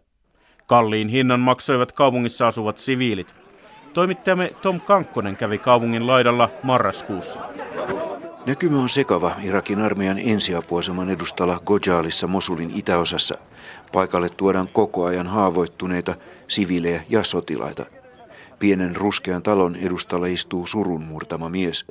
Kalliin 0.67 1.09
hinnan 1.09 1.41
maksoivat 1.41 1.93
kaupungissa 1.93 2.47
asuvat 2.47 2.79
siviilit. 2.79 3.35
Toimittajamme 3.95 4.51
Tom 4.63 4.81
Kankkonen 4.81 5.37
kävi 5.37 5.59
kaupungin 5.59 6.07
laidalla 6.07 6.51
marraskuussa. 6.63 7.41
Näkymä 8.47 8.83
on 8.83 8.89
sekava 8.89 9.33
Irakin 9.43 9.81
armeijan 9.81 10.19
ensiapuaseman 10.19 11.11
edustalla 11.11 11.61
Gojalissa 11.67 12.27
Mosulin 12.27 12.73
itäosassa. 12.75 13.35
Paikalle 13.93 14.29
tuodaan 14.29 14.69
koko 14.73 15.05
ajan 15.05 15.27
haavoittuneita 15.27 16.15
siviilejä 16.49 17.03
ja 17.09 17.25
sotilaita. 17.25 17.87
Pienen 18.59 18.97
ruskean 18.97 19.43
talon 19.43 19.77
edustalla 19.77 20.27
istuu 20.27 20.67
surun 20.67 21.03
murtama 21.03 21.49
mies. 21.49 21.85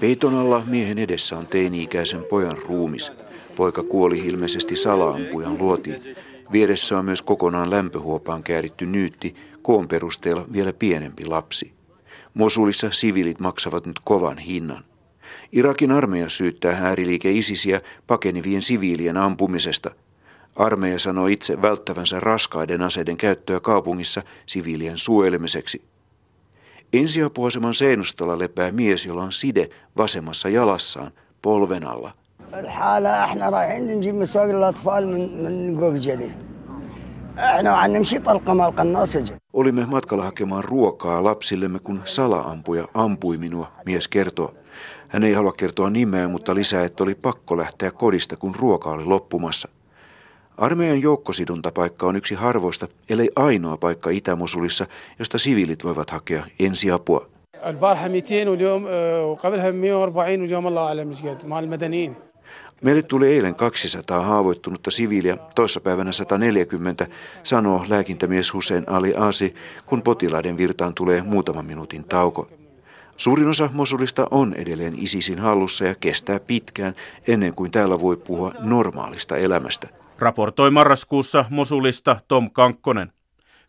Peiton 0.00 0.36
alla 0.36 0.62
miehen 0.66 0.98
edessä 0.98 1.36
on 1.36 1.46
teini-ikäisen 1.46 2.24
pojan 2.30 2.58
ruumis. 2.58 3.12
Poika 3.56 3.82
kuoli 3.82 4.18
ilmeisesti 4.18 4.76
salaampujan 4.76 5.58
luotiin. 5.58 6.16
Vieressä 6.52 6.98
on 6.98 7.04
myös 7.04 7.22
kokonaan 7.22 7.70
lämpöhuopaan 7.70 8.42
kääritty 8.42 8.86
nyytti, 8.86 9.34
koon 9.62 9.88
perusteella 9.88 10.44
vielä 10.52 10.72
pienempi 10.72 11.26
lapsi. 11.26 11.72
Mosulissa 12.34 12.90
siviilit 12.90 13.40
maksavat 13.40 13.86
nyt 13.86 14.00
kovan 14.04 14.38
hinnan. 14.38 14.84
Irakin 15.52 15.92
armeija 15.92 16.28
syyttää 16.28 16.78
ääriliike 16.82 17.32
ISISiä 17.32 17.80
pakenivien 18.06 18.62
siviilien 18.62 19.16
ampumisesta. 19.16 19.90
Armeija 20.56 20.98
sanoo 20.98 21.26
itse 21.26 21.62
välttävänsä 21.62 22.20
raskaiden 22.20 22.82
aseiden 22.82 23.16
käyttöä 23.16 23.60
kaupungissa 23.60 24.22
siviilien 24.46 24.98
suojelemiseksi. 24.98 25.82
Ensiapuaseman 26.92 27.74
seinustolla 27.74 28.38
lepää 28.38 28.72
mies, 28.72 29.06
jolla 29.06 29.22
on 29.22 29.32
side 29.32 29.68
vasemmassa 29.96 30.48
jalassaan 30.48 31.12
polven 31.42 31.84
alla– 31.84 32.12
الحالة 32.55 33.23
احنا 33.23 33.49
رايحين 33.49 33.87
نجيب 33.87 34.15
مساق 34.15 34.43
الاطفال 34.43 35.07
من 35.07 35.43
من 35.43 35.79
قوقجلي 35.79 36.31
احنا 37.37 37.71
وعن 37.71 37.93
نمشي 37.93 38.19
طلقة 38.19 38.53
مال 38.53 38.75
قناص 38.75 39.17
Olimme 39.53 39.85
matkalla 39.85 40.23
hakemaan 40.23 40.63
ruokaa 40.63 41.23
lapsillemme, 41.23 41.79
kun 41.79 42.01
salaampuja 42.05 42.87
ampui 42.93 43.37
minua, 43.37 43.71
mies 43.85 44.07
kertoo. 44.07 44.53
Hän 45.07 45.23
ei 45.23 45.33
halua 45.33 45.51
kertoa 45.51 45.89
nimeä, 45.89 46.27
mutta 46.27 46.55
lisää, 46.55 46.83
että 46.85 47.03
oli 47.03 47.15
pakko 47.15 47.57
lähteä 47.57 47.91
kodista, 47.91 48.37
kun 48.37 48.55
ruoka 48.55 48.89
oli 48.89 49.05
loppumassa. 49.05 49.69
Armeijan 50.57 51.01
joukkosiduntapaikka 51.01 52.05
on 52.05 52.15
yksi 52.15 52.35
harvoista, 52.35 52.87
ellei 53.09 53.29
ainoa 53.35 53.77
paikka 53.77 54.09
Itä-Mosulissa, 54.09 54.85
josta 55.19 55.37
siviilit 55.37 55.83
voivat 55.83 56.09
hakea 56.09 56.45
ensiapua. 56.59 57.27
البارحة 57.65 58.07
200 58.07 58.49
واليوم 58.49 58.85
وقبلها 59.31 59.71
140 59.71 60.41
واليوم 60.41 60.67
الله 60.67 60.81
أعلم 60.87 61.09
ايش 61.09 61.21
قد 61.21 61.45
مال 61.45 61.63
المدنيين 61.63 62.13
Meille 62.82 63.02
tuli 63.02 63.34
eilen 63.34 63.54
200 63.54 64.22
haavoittunutta 64.22 64.90
siviiliä, 64.90 65.36
toissapäivänä 65.54 66.12
140, 66.12 67.06
sanoo 67.42 67.84
lääkintämies 67.88 68.52
Hussein 68.52 68.88
Ali 68.88 69.14
Asi, 69.16 69.54
kun 69.86 70.02
potilaiden 70.02 70.56
virtaan 70.56 70.94
tulee 70.94 71.22
muutaman 71.22 71.66
minuutin 71.66 72.04
tauko. 72.04 72.48
Suurin 73.16 73.48
osa 73.48 73.70
Mosulista 73.72 74.26
on 74.30 74.54
edelleen 74.54 74.98
ISISin 74.98 75.38
hallussa 75.38 75.84
ja 75.84 75.94
kestää 75.94 76.40
pitkään 76.40 76.94
ennen 77.26 77.54
kuin 77.54 77.70
täällä 77.70 78.00
voi 78.00 78.16
puhua 78.16 78.52
normaalista 78.60 79.36
elämästä. 79.36 79.88
Raportoi 80.18 80.70
marraskuussa 80.70 81.44
Mosulista 81.50 82.16
Tom 82.28 82.50
Kankkonen. 82.50 83.15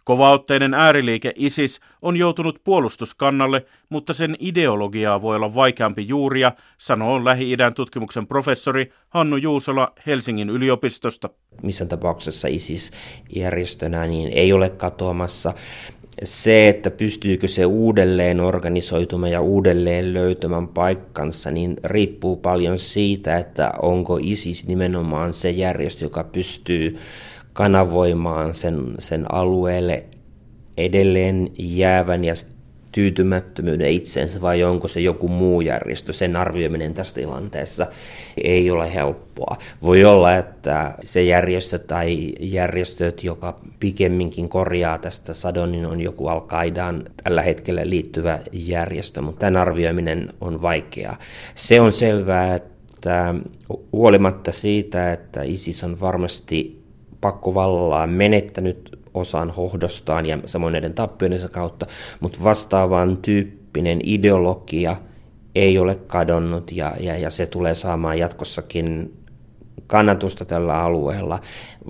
Kovaotteinen 0.08 0.74
ääriliike 0.74 1.34
ISIS 1.36 1.80
on 2.02 2.18
joutunut 2.18 2.62
puolustuskannalle, 2.64 3.66
mutta 3.90 4.14
sen 4.14 4.36
ideologiaa 4.40 5.22
voi 5.22 5.36
olla 5.36 5.56
vaikeampi 5.56 6.08
juuria, 6.08 6.52
sanoo 6.78 7.26
Lähi-idän 7.26 7.74
tutkimuksen 7.74 8.28
professori 8.28 8.94
Hannu 9.10 9.38
Juusola 9.38 9.94
Helsingin 10.06 10.50
yliopistosta. 10.50 11.30
Missä 11.64 11.86
tapauksessa 11.86 12.48
ISIS-järjestönä 12.48 14.08
niin 14.08 14.30
ei 14.34 14.54
ole 14.54 14.70
katoamassa. 14.70 15.54
Se, 16.24 16.70
että 16.70 16.92
pystyykö 16.92 17.48
se 17.48 17.66
uudelleen 17.66 18.40
organisoitumaan 18.40 19.32
ja 19.32 19.42
uudelleen 19.42 20.14
löytämään 20.14 20.68
paikkansa, 20.68 21.52
niin 21.52 21.78
riippuu 21.84 22.36
paljon 22.36 22.80
siitä, 22.80 23.38
että 23.38 23.72
onko 23.82 24.20
ISIS 24.22 24.68
nimenomaan 24.68 25.34
se 25.34 25.50
järjestö, 25.50 26.06
joka 26.06 26.24
pystyy 26.24 26.98
kanavoimaan 27.58 28.54
sen, 28.54 28.96
sen 29.00 29.26
alueelle 29.34 30.04
edelleen 30.78 31.50
jäävän 31.58 32.24
ja 32.24 32.34
tyytymättömyyden 32.92 33.92
itseensä 33.92 34.42
vai 34.42 34.64
onko 34.64 34.88
se 34.88 35.00
joku 35.00 35.28
muu 35.28 35.62
järjestö. 35.62 36.14
Sen 36.14 36.36
arvioiminen 36.36 36.94
tässä 36.94 37.16
tilanteessa 37.16 37.88
ei 38.44 38.72
ole 38.72 38.94
helppoa. 38.94 39.58
Voi 39.82 40.06
olla, 40.06 40.36
että 40.36 40.94
se 41.04 41.24
järjestö 41.24 41.80
tai 41.80 42.34
järjestöt, 42.40 43.24
joka 43.24 43.60
pikemminkin 43.80 44.50
korjaa 44.50 44.98
tästä 44.98 45.34
sadon, 45.34 45.72
niin 45.72 45.86
on 45.86 46.02
joku 46.02 46.28
al 46.28 46.42
tällä 47.24 47.42
hetkellä 47.42 47.90
liittyvä 47.90 48.40
järjestö, 48.52 49.22
mutta 49.22 49.40
tämän 49.40 49.62
arvioiminen 49.62 50.34
on 50.42 50.62
vaikeaa. 50.62 51.20
Se 51.56 51.82
on 51.82 51.92
selvää, 51.92 52.56
että 52.56 53.36
huolimatta 53.94 54.52
siitä, 54.52 55.14
että 55.14 55.44
ISIS 55.44 55.84
on 55.84 56.00
varmasti 56.00 56.87
pakkovallallaan 57.22 58.10
menettänyt 58.10 59.00
osan 59.14 59.52
hohdostaan 59.52 60.26
ja 60.26 60.40
samoin 60.46 60.72
näiden 60.72 60.94
tappioidensa 60.94 61.50
kautta, 61.50 61.86
mutta 62.20 62.40
vastaavan 62.44 63.18
tyyppinen 63.18 64.00
ideologia 64.04 64.96
ei 65.56 65.78
ole 65.78 65.96
kadonnut 65.96 66.72
ja, 66.72 66.94
ja, 67.00 67.18
ja 67.18 67.30
se 67.30 67.46
tulee 67.46 67.76
saamaan 67.76 68.20
jatkossakin 68.20 69.14
kannatusta 69.88 70.46
tällä 70.46 70.84
alueella, 70.84 71.40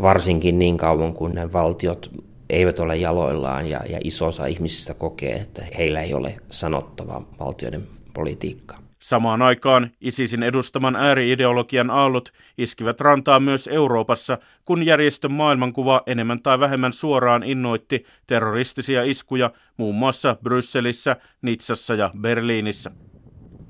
varsinkin 0.01 0.59
niin 0.59 0.77
kauan 0.77 1.13
kuin 1.13 1.35
nämä 1.35 1.53
valtiot 1.53 2.11
eivät 2.49 2.79
ole 2.79 2.97
jaloillaan 2.97 3.67
ja, 3.67 3.81
ja 3.89 3.99
iso 4.03 4.25
osa 4.25 4.45
ihmisistä 4.45 4.93
kokee, 4.93 5.33
että 5.35 5.63
heillä 5.77 6.01
ei 6.01 6.13
ole 6.13 6.37
sanottavaa 6.49 7.29
valtioiden 7.39 7.83
politiikkaa. 8.13 8.86
Samaan 9.07 9.41
aikaan 9.41 9.91
ISISin 10.01 10.43
edustaman 10.43 10.95
ääriideologian 10.95 11.89
aallot 11.91 12.33
iskivät 12.57 13.01
rantaa 13.01 13.39
myös 13.39 13.67
Euroopassa, 13.67 14.37
kun 14.65 14.85
järjestön 14.85 15.31
maailmankuva 15.31 16.01
enemmän 16.07 16.41
tai 16.41 16.59
vähemmän 16.59 16.93
suoraan 16.93 17.43
innoitti 17.43 18.05
terroristisia 18.27 19.03
iskuja 19.03 19.51
muun 19.77 19.95
muassa 19.95 20.35
Brysselissä, 20.43 21.15
Nitsassa 21.41 21.95
ja 21.95 22.11
Berliinissä. 22.21 22.91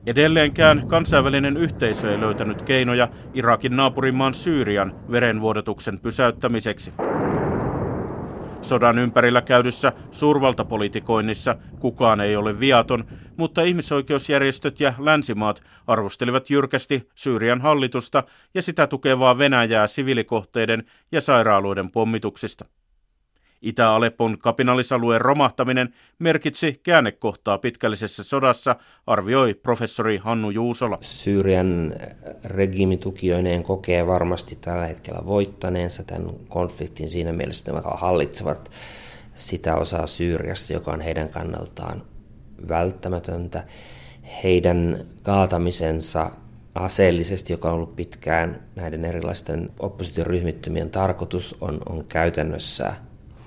Edelleenkään 0.08 0.88
kansainvälinen 0.88 1.58
yhteisö 1.58 2.12
ei 2.12 2.20
löytänyt 2.20 2.62
keinoja 2.62 3.08
Irakin 3.34 3.76
naapurimaan 3.76 4.34
Syyrian 4.34 5.12
verenvuodatuksen 5.12 6.00
pysäyttämiseksi. 6.00 6.94
Sodan 8.62 9.00
ympärillä 9.00 9.42
käydyssä 9.42 9.94
suurvaltapolitikoinnissa 10.12 11.56
kukaan 11.80 12.22
ei 12.22 12.36
ole 12.36 12.60
viaton, 12.60 13.06
mutta 13.38 13.62
ihmisoikeusjärjestöt 13.62 14.80
ja 14.80 14.94
länsimaat 15.00 15.64
arvostelivat 15.88 16.50
jyrkästi 16.50 17.10
Syyrian 17.16 17.62
hallitusta 17.62 18.24
ja 18.54 18.62
sitä 18.62 18.88
tukevaa 18.88 19.38
Venäjää 19.38 19.88
sivilikohteiden 19.88 20.84
ja 21.12 21.22
sairaaloiden 21.22 21.92
pommituksista. 21.92 22.66
Itä-Aleppon 23.62 24.38
kapinallisalueen 24.38 25.22
romahtaminen 25.22 25.94
merkitsi 26.20 26.80
käännekohtaa 26.84 27.58
pitkällisessä 27.58 28.24
sodassa, 28.24 28.76
arvioi 29.08 29.54
professori 29.54 30.18
Hannu 30.18 30.50
Juusola. 30.50 30.98
Syyrian 31.02 31.94
regiimitukijoineen 32.46 33.64
kokee 33.64 34.08
varmasti 34.08 34.58
tällä 34.62 34.88
hetkellä 34.88 35.22
voittaneensa 35.26 36.04
tämän 36.04 36.30
konfliktin 36.50 37.10
siinä 37.10 37.34
mielessä, 37.34 37.72
että 37.72 37.90
ne 37.90 37.96
hallitsevat 37.98 38.72
sitä 39.34 39.76
osaa 39.76 40.08
Syyriasta, 40.08 40.74
joka 40.74 40.92
on 40.92 41.02
heidän 41.02 41.30
kannaltaan 41.30 42.04
välttämätöntä. 42.70 43.64
Heidän 44.44 45.06
kaatamisensa 45.24 46.32
aseellisesti, 46.76 47.54
joka 47.54 47.68
on 47.68 47.76
ollut 47.76 47.96
pitkään 47.96 48.64
näiden 48.76 49.06
erilaisten 49.06 49.70
oppositioryhmittymien 49.80 50.90
tarkoitus, 50.90 51.58
on, 51.62 51.82
on 51.90 52.06
käytännössä 52.10 52.94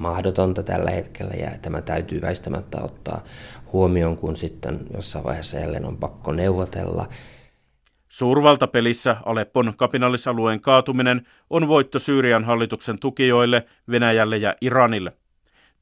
mahdotonta 0.00 0.62
tällä 0.62 0.90
hetkellä 0.90 1.34
ja 1.34 1.50
tämä 1.62 1.82
täytyy 1.82 2.20
väistämättä 2.20 2.82
ottaa 2.82 3.24
huomioon, 3.72 4.16
kun 4.16 4.36
sitten 4.36 4.80
jossain 4.94 5.24
vaiheessa 5.24 5.58
jälleen 5.58 5.84
on 5.84 5.96
pakko 5.96 6.32
neuvotella. 6.32 7.08
Suurvaltapelissä 8.08 9.16
Aleppon 9.24 9.72
kapinallisalueen 9.76 10.60
kaatuminen 10.60 11.26
on 11.50 11.68
voitto 11.68 11.98
Syyrian 11.98 12.44
hallituksen 12.44 12.98
tukijoille, 12.98 13.66
Venäjälle 13.90 14.36
ja 14.36 14.54
Iranille. 14.60 15.12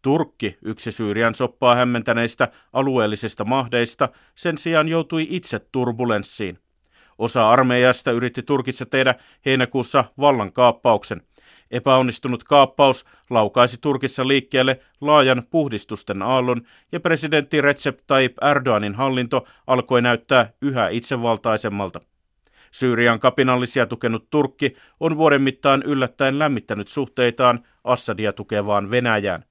Turkki, 0.03 0.59
yksi 0.63 0.93
Syyrian 0.93 1.35
soppaa 1.35 1.75
hämmentäneistä 1.75 2.49
alueellisista 2.73 3.45
mahdeista, 3.45 4.09
sen 4.35 4.59
sijaan 4.59 4.89
joutui 4.89 5.27
itse 5.31 5.59
turbulenssiin. 5.59 6.59
Osa 7.19 7.51
armeijasta 7.51 8.11
yritti 8.11 8.43
Turkissa 8.43 8.87
tehdä 8.87 9.15
heinäkuussa 9.47 10.05
vallankaappauksen. 10.21 11.23
Epäonnistunut 11.71 12.45
kaappaus 12.45 13.07
laukaisi 13.31 13.79
Turkissa 13.81 14.29
liikkeelle 14.29 14.81
laajan 15.01 15.43
puhdistusten 15.51 16.23
aallon 16.23 16.63
ja 16.93 17.01
presidentti 17.01 17.61
Recep 17.61 17.99
Tayyip 18.07 18.43
Erdoganin 18.43 18.95
hallinto 18.95 19.47
alkoi 19.67 20.03
näyttää 20.03 20.51
yhä 20.63 20.89
itsevaltaisemmalta. 20.89 22.01
Syyrian 22.71 23.21
kapinallisia 23.21 23.87
tukenut 23.87 24.31
Turkki 24.31 24.77
on 25.01 25.17
vuoden 25.17 25.43
mittaan 25.43 25.83
yllättäen 25.83 26.39
lämmittänyt 26.39 26.89
suhteitaan 26.89 27.61
Assadia 27.85 28.33
tukevaan 28.33 28.91
Venäjään. 28.91 29.45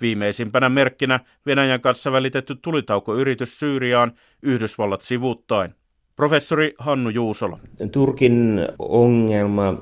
Viimeisimpänä 0.00 0.68
merkkinä 0.68 1.20
Venäjän 1.46 1.80
kanssa 1.80 2.12
välitetty 2.12 2.54
tulitaukoyritys 2.54 3.58
Syyriaan 3.58 4.12
Yhdysvallat 4.42 5.02
sivuuttaen. 5.02 5.74
Professori 6.16 6.74
Hannu 6.78 7.10
Juusola. 7.10 7.58
Turkin 7.92 8.60
ongelma 8.78 9.74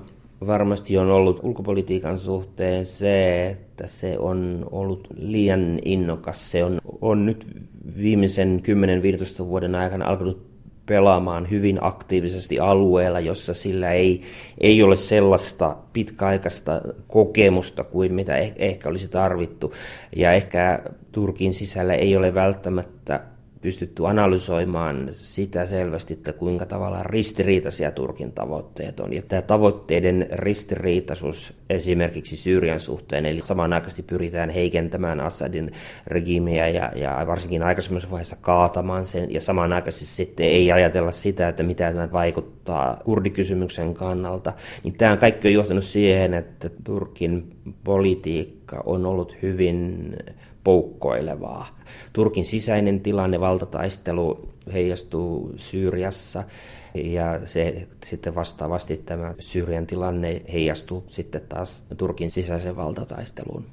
varmasti 0.47 0.99
on 0.99 1.11
ollut 1.11 1.41
ulkopolitiikan 1.43 2.19
suhteen 2.19 2.87
se, 2.87 3.47
että 3.49 3.87
se 3.87 4.19
on 4.19 4.67
ollut 4.71 5.09
liian 5.17 5.79
innokas. 5.85 6.51
Se 6.51 6.65
on, 6.65 6.79
on 7.01 7.27
nyt 7.27 7.47
viimeisen 7.97 8.63
10-15 9.43 9.47
vuoden 9.47 9.75
aikana 9.75 10.07
alkanut 10.07 10.53
pelaamaan 10.87 11.51
hyvin 11.51 11.79
aktiivisesti 11.81 12.61
alueella, 12.61 13.21
jossa 13.21 13.55
sillä 13.55 13.93
ei, 13.93 14.23
ei 14.61 14.83
ole 14.83 14.97
sellaista 14.97 15.77
pitkäaikaista 15.93 16.81
kokemusta 17.09 17.85
kuin 17.85 18.15
mitä 18.15 18.37
ehkä 18.37 18.89
olisi 18.89 19.09
tarvittu. 19.09 19.75
Ja 20.17 20.33
ehkä 20.33 20.83
Turkin 21.13 21.53
sisällä 21.53 21.95
ei 21.95 22.17
ole 22.17 22.35
välttämättä 22.35 23.21
pystytty 23.63 24.07
analysoimaan 24.07 25.09
sitä 25.11 25.67
selvästi, 25.67 26.15
että 26.15 26.33
kuinka 26.33 26.67
tavallaan 26.67 27.07
ristiriitaisia 27.07 27.91
Turkin 27.91 28.33
tavoitteet 28.33 29.01
on. 29.01 29.13
Ja 29.13 29.23
tämä 29.23 29.43
tavoitteiden 29.43 30.27
ristiriitaisuus 30.33 31.53
esimerkiksi 31.71 32.37
Syyrian 32.37 32.81
suhteen, 32.81 33.27
eli 33.27 33.41
samanaikaisesti 33.41 34.03
pyritään 34.03 34.51
heikentämään 34.51 35.21
Assadin 35.21 35.71
regiimiä 36.07 36.69
ja, 36.69 36.93
ja 36.95 37.25
varsinkin 37.27 37.63
aikaisemmassa 37.63 38.11
vaiheessa 38.11 38.37
kaatamaan 38.41 39.07
sen, 39.07 39.35
ja 39.35 39.41
samanaikaisesti 39.41 40.07
sitten 40.07 40.47
ei 40.47 40.73
ajatella 40.73 41.11
sitä, 41.11 41.49
että 41.49 41.63
mitä 41.63 41.93
tämä 41.93 42.13
vaikuttaa 42.13 43.01
kurdikysymyksen 43.05 43.95
kannalta. 43.95 44.53
Niin 44.85 44.95
tämä 44.95 45.17
kaikki 45.17 45.49
on 45.49 45.55
johtanut 45.55 45.85
siihen, 45.85 46.35
että 46.35 46.71
Turkin 46.85 47.57
politiikka 47.85 48.83
on 48.87 49.07
ollut 49.07 49.37
hyvin 49.43 50.17
poukkoilevaa. 50.65 51.79
Turkin 52.13 52.45
sisäinen 52.45 53.01
tilanne, 53.01 53.41
valtataistelu 53.41 54.49
heijastuu 54.73 55.53
Syyriassa 55.57 56.45
ja 56.95 57.41
se 57.45 57.89
sitten 58.05 58.35
vastaavasti 58.35 58.97
tämä 58.97 59.35
Syyrian 59.41 59.87
tilanne 59.87 60.43
heijastuu 60.53 61.05
sitten 61.07 61.43
taas 61.49 61.87
Turkin 61.97 62.31
sisäiseen 62.31 62.77
valtataisteluun. 62.77 63.65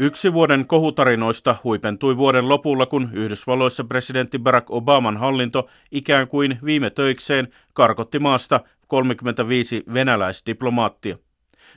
Yksi 0.00 0.32
vuoden 0.32 0.66
kohutarinoista 0.66 1.56
huipentui 1.64 2.16
vuoden 2.16 2.48
lopulla, 2.48 2.86
kun 2.86 3.10
Yhdysvalloissa 3.12 3.84
presidentti 3.84 4.38
Barack 4.38 4.70
Obaman 4.70 5.16
hallinto 5.16 5.68
ikään 5.92 6.28
kuin 6.28 6.58
viime 6.64 6.90
töikseen 6.90 7.48
karkotti 7.72 8.18
maasta 8.18 8.60
35 8.86 9.82
venäläisdiplomaattia. 9.94 11.18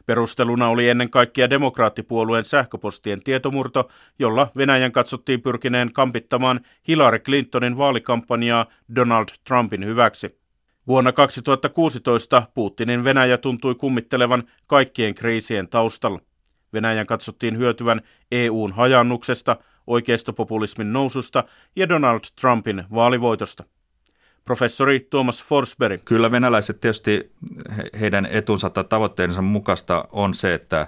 Perusteluna 0.10 0.68
oli 0.68 0.90
ennen 0.90 1.10
kaikkea 1.10 1.50
demokraattipuolueen 1.50 2.46
sähköpostien 2.46 3.24
tietomurto, 3.24 3.90
jolla 4.20 4.52
Venäjän 4.58 4.92
katsottiin 4.92 5.42
pyrkineen 5.42 5.94
kampittamaan 5.94 6.60
Hillary 6.88 7.20
Clintonin 7.20 7.78
vaalikampanjaa 7.78 8.66
Donald 8.96 9.28
Trumpin 9.44 9.86
hyväksi. 9.86 10.40
Vuonna 10.88 11.12
2016 11.12 12.44
Putinin 12.54 13.04
Venäjä 13.04 13.38
tuntui 13.38 13.76
kummittelevan 13.76 14.44
kaikkien 14.68 15.16
kriisien 15.16 15.68
taustalla. 15.68 16.20
Venäjän 16.74 17.08
katsottiin 17.08 17.58
hyötyvän 17.58 18.02
EUn 18.32 18.72
hajannuksesta, 18.72 19.58
oikeistopopulismin 19.88 20.94
noususta 20.94 21.44
ja 21.76 21.90
Donald 21.90 22.22
Trumpin 22.42 22.84
vaalivoitosta. 22.94 23.64
Professori 24.50 25.00
Thomas 25.00 25.44
Forsberg. 25.44 26.02
Kyllä 26.06 26.32
venäläiset 26.32 26.80
tietysti 26.80 27.32
heidän 28.00 28.26
etunsa 28.32 28.70
tai 28.70 28.84
tavoitteensa 28.84 29.42
mukaista 29.42 30.06
on 30.12 30.34
se, 30.34 30.54
että 30.54 30.88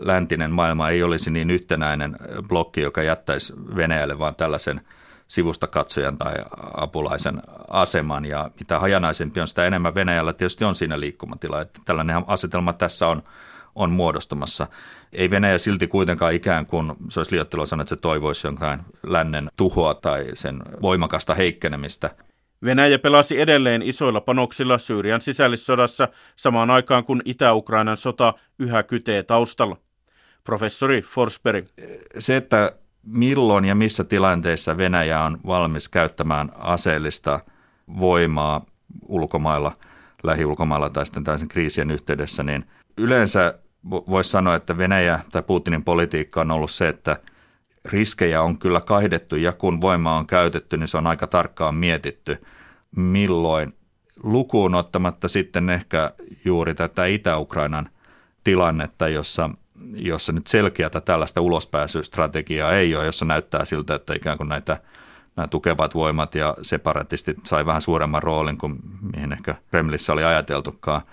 läntinen 0.00 0.50
maailma 0.50 0.90
ei 0.90 1.02
olisi 1.02 1.30
niin 1.30 1.50
yhtenäinen 1.50 2.16
blokki, 2.48 2.80
joka 2.80 3.02
jättäisi 3.02 3.52
Venäjälle 3.76 4.18
vaan 4.18 4.34
tällaisen 4.34 4.80
sivusta 5.28 5.66
katsojan 5.66 6.18
tai 6.18 6.34
apulaisen 6.74 7.42
aseman. 7.68 8.24
Ja 8.24 8.50
mitä 8.60 8.78
hajanaisempi 8.78 9.40
on, 9.40 9.48
sitä 9.48 9.66
enemmän 9.66 9.94
Venäjällä 9.94 10.32
tietysti 10.32 10.64
on 10.64 10.74
siinä 10.74 11.00
liikkumatila. 11.00 11.60
Että 11.60 11.80
tällainen 11.84 12.24
asetelma 12.26 12.72
tässä 12.72 13.06
on, 13.06 13.22
on 13.74 13.90
muodostumassa. 13.90 14.66
Ei 15.12 15.30
Venäjä 15.30 15.58
silti 15.58 15.86
kuitenkaan 15.86 16.32
ikään 16.32 16.66
kuin, 16.66 16.92
se 17.10 17.20
olisi 17.20 17.32
liioittelua 17.32 17.66
sanoa, 17.66 17.82
että 17.82 17.94
se 17.94 18.00
toivoisi 18.00 18.46
jonkin 18.46 18.78
lännen 19.02 19.48
tuhoa 19.56 19.94
tai 19.94 20.26
sen 20.34 20.62
voimakasta 20.82 21.34
heikkenemistä. 21.34 22.10
Venäjä 22.64 22.98
pelasi 22.98 23.40
edelleen 23.40 23.82
isoilla 23.82 24.20
panoksilla 24.20 24.78
Syyrian 24.78 25.20
sisällissodassa 25.20 26.08
samaan 26.36 26.70
aikaan 26.70 27.04
kun 27.04 27.22
Itä-Ukrainan 27.24 27.96
sota 27.96 28.34
yhä 28.58 28.82
kytee 28.82 29.22
taustalla. 29.22 29.76
Professori 30.44 31.02
Forsberg. 31.02 31.66
Se, 32.18 32.36
että 32.36 32.72
milloin 33.02 33.64
ja 33.64 33.74
missä 33.74 34.04
tilanteissa 34.04 34.76
Venäjä 34.76 35.22
on 35.22 35.40
valmis 35.46 35.88
käyttämään 35.88 36.50
aseellista 36.58 37.40
voimaa 37.98 38.66
ulkomailla, 39.08 39.72
lähiulkomailla 40.22 40.90
tai 40.90 41.06
sitten 41.06 41.24
tällaisen 41.24 41.48
kriisien 41.48 41.90
yhteydessä, 41.90 42.42
niin 42.42 42.64
yleensä 42.96 43.54
voisi 43.90 44.30
sanoa, 44.30 44.54
että 44.54 44.78
Venäjä 44.78 45.20
tai 45.32 45.42
Putinin 45.42 45.84
politiikka 45.84 46.40
on 46.40 46.50
ollut 46.50 46.70
se, 46.70 46.88
että– 46.88 47.16
riskejä 47.92 48.42
on 48.42 48.58
kyllä 48.58 48.80
kahdettu 48.80 49.36
ja 49.36 49.52
kun 49.52 49.80
voima 49.80 50.16
on 50.16 50.26
käytetty, 50.26 50.76
niin 50.76 50.88
se 50.88 50.96
on 50.96 51.06
aika 51.06 51.26
tarkkaan 51.26 51.74
mietitty, 51.74 52.42
milloin 52.96 53.74
lukuun 54.22 54.74
ottamatta 54.74 55.28
sitten 55.28 55.70
ehkä 55.70 56.10
juuri 56.44 56.74
tätä 56.74 57.06
Itä-Ukrainan 57.06 57.88
tilannetta, 58.44 59.08
jossa, 59.08 59.50
jossa 59.94 60.32
nyt 60.32 60.46
selkeätä 60.46 61.00
tällaista 61.00 61.40
ulospääsystrategiaa 61.40 62.72
ei 62.72 62.96
ole, 62.96 63.06
jossa 63.06 63.24
näyttää 63.24 63.64
siltä, 63.64 63.94
että 63.94 64.14
ikään 64.14 64.36
kuin 64.36 64.48
näitä 64.48 64.80
nämä 65.36 65.46
tukevat 65.46 65.94
voimat 65.94 66.34
ja 66.34 66.54
separatistit 66.62 67.36
sai 67.44 67.66
vähän 67.66 67.82
suuremman 67.82 68.22
roolin 68.22 68.58
kuin 68.58 68.78
mihin 69.14 69.32
ehkä 69.32 69.54
Kremlissä 69.70 70.12
oli 70.12 70.24
ajateltukaan– 70.24 71.02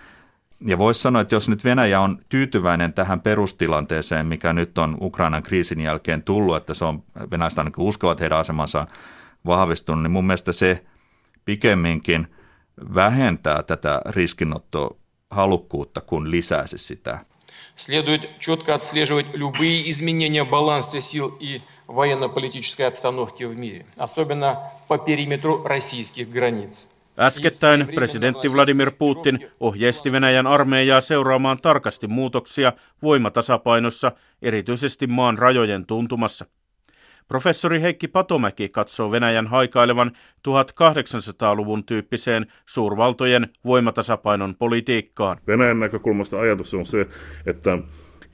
ja 0.66 0.78
voisi 0.78 1.00
sanoa, 1.00 1.22
että 1.22 1.34
jos 1.34 1.48
nyt 1.48 1.64
Venäjä 1.64 2.00
on 2.00 2.18
tyytyväinen 2.28 2.92
tähän 2.92 3.20
perustilanteeseen, 3.20 4.26
mikä 4.26 4.52
nyt 4.52 4.78
on 4.78 4.96
Ukrainan 5.00 5.42
kriisin 5.42 5.80
jälkeen 5.80 6.22
tullut, 6.22 6.56
että 6.56 6.74
se 6.74 6.84
on 6.84 7.02
venäläiset 7.30 7.58
ainakin 7.58 7.84
uskovat 7.84 8.20
heidän 8.20 8.38
asemansa 8.38 8.86
vahvistunut, 9.46 10.02
niin 10.02 10.10
mun 10.10 10.26
mielestä 10.26 10.52
se 10.52 10.84
pikemminkin 11.44 12.26
vähentää 12.94 13.62
tätä 13.62 14.02
riskinottohalukkuutta, 14.06 16.00
kun 16.00 16.30
lisäisi 16.30 16.78
sitä. 16.78 17.18
Следует 17.76 18.38
четко 18.38 18.74
отслеживать 18.74 19.34
любые 19.34 19.88
изменения 19.88 20.44
баланса 20.44 21.00
сил 21.00 21.36
и 21.40 21.60
военно-политической 21.88 22.82
обстановки 22.82 23.44
в 23.44 23.56
мире, 23.56 23.86
особенно 23.96 24.56
по 24.88 24.98
периметру 24.98 25.64
российских 25.64 26.28
границ. 26.28 26.86
Äskettäin 27.19 27.87
presidentti 27.95 28.53
Vladimir 28.53 28.91
Putin 28.91 29.39
ohjeisti 29.59 30.11
Venäjän 30.11 30.47
armeijaa 30.47 31.01
seuraamaan 31.01 31.61
tarkasti 31.61 32.07
muutoksia 32.07 32.73
voimatasapainossa, 33.01 34.11
erityisesti 34.41 35.07
maan 35.07 35.37
rajojen 35.37 35.85
tuntumassa. 35.85 36.45
Professori 37.27 37.81
Heikki 37.81 38.07
Patomäki 38.07 38.69
katsoo 38.69 39.11
Venäjän 39.11 39.47
haikailevan 39.47 40.11
1800-luvun 40.47 41.85
tyyppiseen 41.85 42.45
suurvaltojen 42.65 43.49
voimatasapainon 43.65 44.55
politiikkaan. 44.55 45.37
Venäjän 45.47 45.79
näkökulmasta 45.79 46.39
ajatus 46.39 46.73
on 46.73 46.85
se, 46.85 47.07
että 47.45 47.77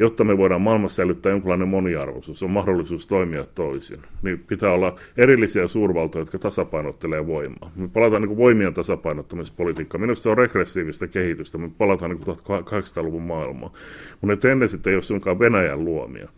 jotta 0.01 0.23
me 0.23 0.37
voidaan 0.37 0.61
maailmassa 0.61 0.95
säilyttää 0.95 1.31
jonkinlainen 1.31 1.67
moniarvoisuus, 1.67 2.43
on 2.43 2.51
mahdollisuus 2.51 3.07
toimia 3.07 3.45
toisin. 3.55 3.99
Niin 4.21 4.39
pitää 4.39 4.71
olla 4.71 4.99
erillisiä 5.17 5.67
suurvaltoja, 5.67 6.21
jotka 6.21 6.39
tasapainottelee 6.39 7.27
voimaa. 7.27 7.71
Me 7.75 7.87
palataan 7.87 8.21
niin 8.21 8.37
voimien 8.37 8.73
tasapainottamispolitiikkaan. 8.73 10.01
Minusta 10.01 10.23
se 10.23 10.29
on 10.29 10.37
regressiivistä 10.37 11.07
kehitystä. 11.07 11.57
Me 11.57 11.69
palataan 11.77 12.11
niin 12.11 12.21
1800-luvun 12.21 13.21
maailmaan. 13.21 13.71
Mutta 14.11 14.27
ne 14.27 14.35
tendenssit 14.35 14.87
ei 14.87 14.95
ole 14.95 15.03
suinkaan 15.03 15.39
Venäjän 15.39 15.85
luomia, 15.85 16.29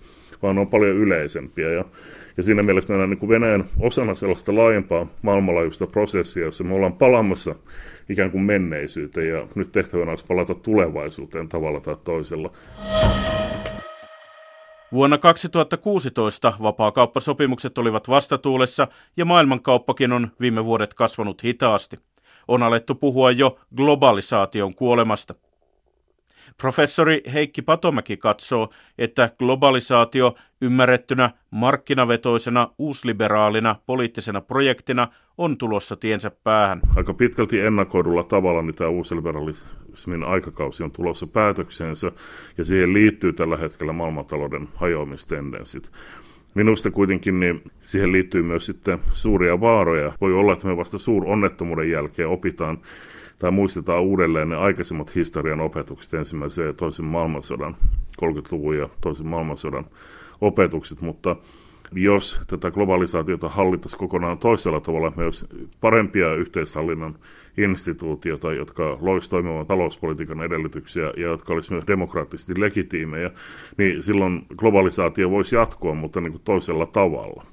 vaan 0.41 0.57
on 0.57 0.67
paljon 0.67 0.97
yleisempiä. 0.97 1.71
Ja 1.71 1.85
ja 2.37 2.43
siinä 2.43 2.63
mielessä 2.63 2.93
meillä 2.93 3.07
niin 3.07 3.29
Venäjän 3.29 3.65
osana 3.79 4.15
sellaista 4.15 4.55
laajempaa 4.55 5.07
maailmanlaajuista 5.21 5.87
prosessia, 5.87 6.45
jossa 6.45 6.63
me 6.63 6.75
ollaan 6.75 6.93
palaamassa 6.93 7.55
ikään 8.09 8.31
kuin 8.31 8.43
menneisyyteen 8.43 9.29
ja 9.29 9.47
nyt 9.55 9.71
tehtävänä 9.71 10.11
olisi 10.11 10.25
palata 10.25 10.55
tulevaisuuteen 10.55 11.49
tavalla 11.49 11.79
tai 11.79 11.95
toisella. 12.03 12.51
Vuonna 14.91 15.17
2016 15.17 16.53
vapaakauppasopimukset 16.61 17.77
olivat 17.77 18.09
vastatuulessa 18.09 18.87
ja 19.17 19.25
maailmankauppakin 19.25 20.11
on 20.11 20.27
viime 20.39 20.65
vuodet 20.65 20.93
kasvanut 20.93 21.43
hitaasti. 21.43 21.97
On 22.47 22.63
alettu 22.63 22.95
puhua 22.95 23.31
jo 23.31 23.59
globalisaation 23.75 24.75
kuolemasta. 24.75 25.35
Professori 26.61 27.21
Heikki 27.33 27.61
Patomäki 27.61 28.17
katsoo, 28.17 28.69
että 28.97 29.29
globalisaatio 29.39 30.35
ymmärrettynä 30.61 31.31
markkinavetoisena 31.51 32.67
uusliberaalina 32.77 33.75
poliittisena 33.85 34.41
projektina 34.41 35.07
on 35.37 35.57
tulossa 35.57 35.95
tiensä 35.95 36.31
päähän. 36.43 36.81
Aika 36.95 37.13
pitkälti 37.13 37.59
ennakoidulla 37.59 38.23
tavalla 38.23 38.61
niin 38.61 38.75
tämä 38.75 38.89
uusliberalismin 38.89 40.23
aikakausi 40.23 40.83
on 40.83 40.91
tulossa 40.91 41.27
päätökseensä 41.27 42.11
ja 42.57 42.65
siihen 42.65 42.93
liittyy 42.93 43.33
tällä 43.33 43.57
hetkellä 43.57 43.93
maailmantalouden 43.93 44.69
hajoamistendenssit. 44.75 45.91
Minusta 46.53 46.91
kuitenkin 46.91 47.39
niin 47.39 47.61
siihen 47.81 48.11
liittyy 48.11 48.43
myös 48.43 48.65
sitten 48.65 48.99
suuria 49.11 49.61
vaaroja. 49.61 50.13
Voi 50.21 50.33
olla, 50.33 50.53
että 50.53 50.67
me 50.67 50.77
vasta 50.77 50.99
suuronnettomuuden 50.99 51.91
jälkeen 51.91 52.29
opitaan 52.29 52.77
tai 53.43 53.51
muistetaan 53.51 54.03
uudelleen 54.03 54.49
ne 54.49 54.55
aikaisemmat 54.55 55.15
historian 55.15 55.61
opetukset, 55.61 56.13
ensimmäisen 56.13 56.65
ja 56.65 56.73
toisen 56.73 57.05
maailmansodan, 57.05 57.75
30-luvun 58.21 58.77
ja 58.77 58.89
toisen 59.01 59.27
maailmansodan 59.27 59.85
opetukset, 60.41 61.01
mutta 61.01 61.35
jos 61.91 62.41
tätä 62.47 62.71
globalisaatiota 62.71 63.49
hallittaisiin 63.49 63.99
kokonaan 63.99 64.37
toisella 64.37 64.79
tavalla, 64.79 65.13
me 65.15 65.23
olisi 65.23 65.47
parempia 65.81 66.33
yhteishallinnon 66.33 67.19
instituutioita, 67.57 68.53
jotka 68.53 68.97
loisivat 69.01 69.29
toimivan 69.29 69.67
talouspolitiikan 69.67 70.43
edellytyksiä 70.43 71.13
ja 71.17 71.27
jotka 71.27 71.53
olisivat 71.53 71.71
myös 71.71 71.87
demokraattisesti 71.87 72.61
legitiimejä, 72.61 73.31
niin 73.77 74.03
silloin 74.03 74.45
globalisaatio 74.57 75.31
voisi 75.31 75.55
jatkua, 75.55 75.93
mutta 75.93 76.21
niin 76.21 76.31
kuin 76.31 76.43
toisella 76.45 76.85
tavalla. 76.85 77.45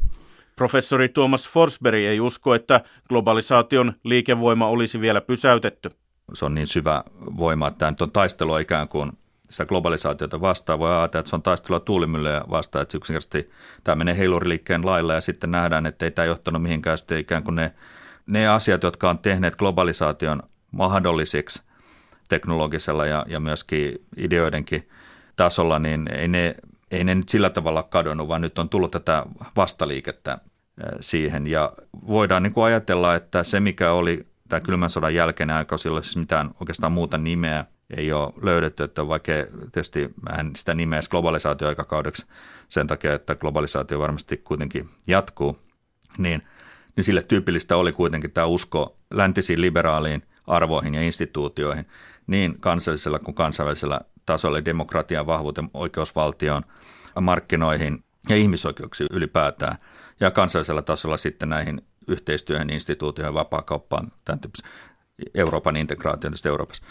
Professori 0.61 1.09
Tuomas 1.09 1.49
Forsberg 1.49 1.99
ei 1.99 2.21
usko, 2.21 2.55
että 2.55 2.81
globalisaation 3.09 3.93
liikevoima 4.05 4.67
olisi 4.67 5.01
vielä 5.01 5.21
pysäytetty. 5.21 5.91
Se 6.35 6.45
on 6.45 6.55
niin 6.55 6.67
syvä 6.67 7.05
voima, 7.39 7.69
että 7.69 7.91
nyt 7.91 8.03
on 8.03 8.11
taistelua 8.11 8.59
ikään 8.59 8.89
kuin 8.89 9.13
sitä 9.51 9.67
globalisaatiota 9.67 10.41
vastaan. 10.41 10.79
Voi 10.79 10.91
ajatella, 10.91 11.21
että 11.21 11.31
se 11.31 11.37
on 11.37 11.43
taistelua 11.43 11.81
tuulimyllyä 11.81 12.45
vastaan, 12.51 12.83
että 12.83 12.97
yksinkertaisesti 12.97 13.53
tämä 13.85 13.95
menee 13.95 14.19
heiluriliikkeen 14.19 14.87
lailla 14.87 15.15
ja 15.15 15.21
sitten 15.21 15.51
nähdään, 15.51 15.87
että 15.87 16.05
ei 16.05 16.11
tämä 16.11 16.27
johtanut 16.27 16.63
mihinkään 16.63 16.99
sitten 16.99 17.19
ikään 17.19 17.43
kuin 17.43 17.55
ne, 17.55 17.75
ne 18.27 18.49
asiat, 18.49 18.83
jotka 18.83 19.11
on 19.11 19.19
tehneet 19.19 19.57
globalisaation 19.57 20.43
mahdollisiksi 20.71 21.63
teknologisella 22.29 23.07
ja, 23.07 23.25
ja 23.29 23.41
myöskin 23.41 24.07
ideoidenkin 24.17 24.89
tasolla, 25.37 25.79
niin 25.79 26.09
ei 26.13 26.29
ne, 26.29 26.55
ei 26.91 27.05
ne 27.05 27.15
nyt 27.15 27.29
sillä 27.29 27.51
tavalla 27.51 27.83
kadonnut, 27.83 28.29
vaan 28.29 28.43
nyt 28.43 28.59
on 28.59 28.69
tullut 28.69 28.91
tätä 28.91 29.27
vastaliikettä 29.57 30.39
siihen. 31.01 31.47
Ja 31.47 31.73
voidaan 32.07 32.43
niin 32.43 32.53
kuin 32.53 32.65
ajatella, 32.65 33.15
että 33.15 33.45
se 33.45 33.61
mikä 33.61 33.93
oli 33.93 34.27
tämä 34.49 34.61
kylmän 34.61 34.91
sodan 34.91 35.15
jälkeen 35.15 35.51
aika 35.51 35.79
silloin 35.79 36.05
siis 36.05 36.17
mitään 36.17 36.51
oikeastaan 36.61 36.93
muuta 36.93 37.19
nimeä 37.19 37.65
ei 37.97 38.13
ole 38.13 38.33
löydetty, 38.43 38.83
että 38.83 39.09
vaikka 39.09 39.33
tietysti 39.73 40.11
en 40.39 40.51
sitä 40.57 40.75
nimeä 40.75 41.01
globalisaatioaikakaudeksi 41.11 42.27
sen 42.69 42.87
takia, 42.87 43.15
että 43.15 43.35
globalisaatio 43.35 43.99
varmasti 43.99 44.37
kuitenkin 44.37 44.89
jatkuu, 45.07 45.59
niin, 46.19 46.43
niin 46.97 47.05
sille 47.05 47.23
tyypillistä 47.23 47.77
oli 47.77 47.93
kuitenkin 47.93 48.31
tämä 48.31 48.47
usko 48.47 48.97
läntisiin 49.15 49.61
liberaaliin 49.61 50.23
arvoihin 50.47 50.95
ja 50.95 51.03
instituutioihin 51.03 51.87
niin 52.27 52.61
kansallisella 52.61 53.19
kuin 53.19 53.35
kansainvälisellä 53.35 54.01
tasolla, 54.27 54.65
demokratian 54.65 55.27
vahvuuteen, 55.27 55.71
oikeusvaltioon, 55.75 56.63
markkinoihin 57.21 58.05
ja 58.29 58.37
ihmisoikeuksiin 58.37 59.09
ylipäätään 59.13 59.77
ja 60.21 60.31
kansallisella 60.31 60.83
tasolla 60.83 61.17
sitten 61.17 61.49
näihin 61.49 61.83
yhteistyöhön, 62.09 62.71
instituutioihin, 62.71 63.35
vapaakauppaan, 63.35 64.13
tämän 64.25 64.41
Euroopan 65.35 65.77
integraatioon 65.77 66.35
Euroopassa. 66.45 66.83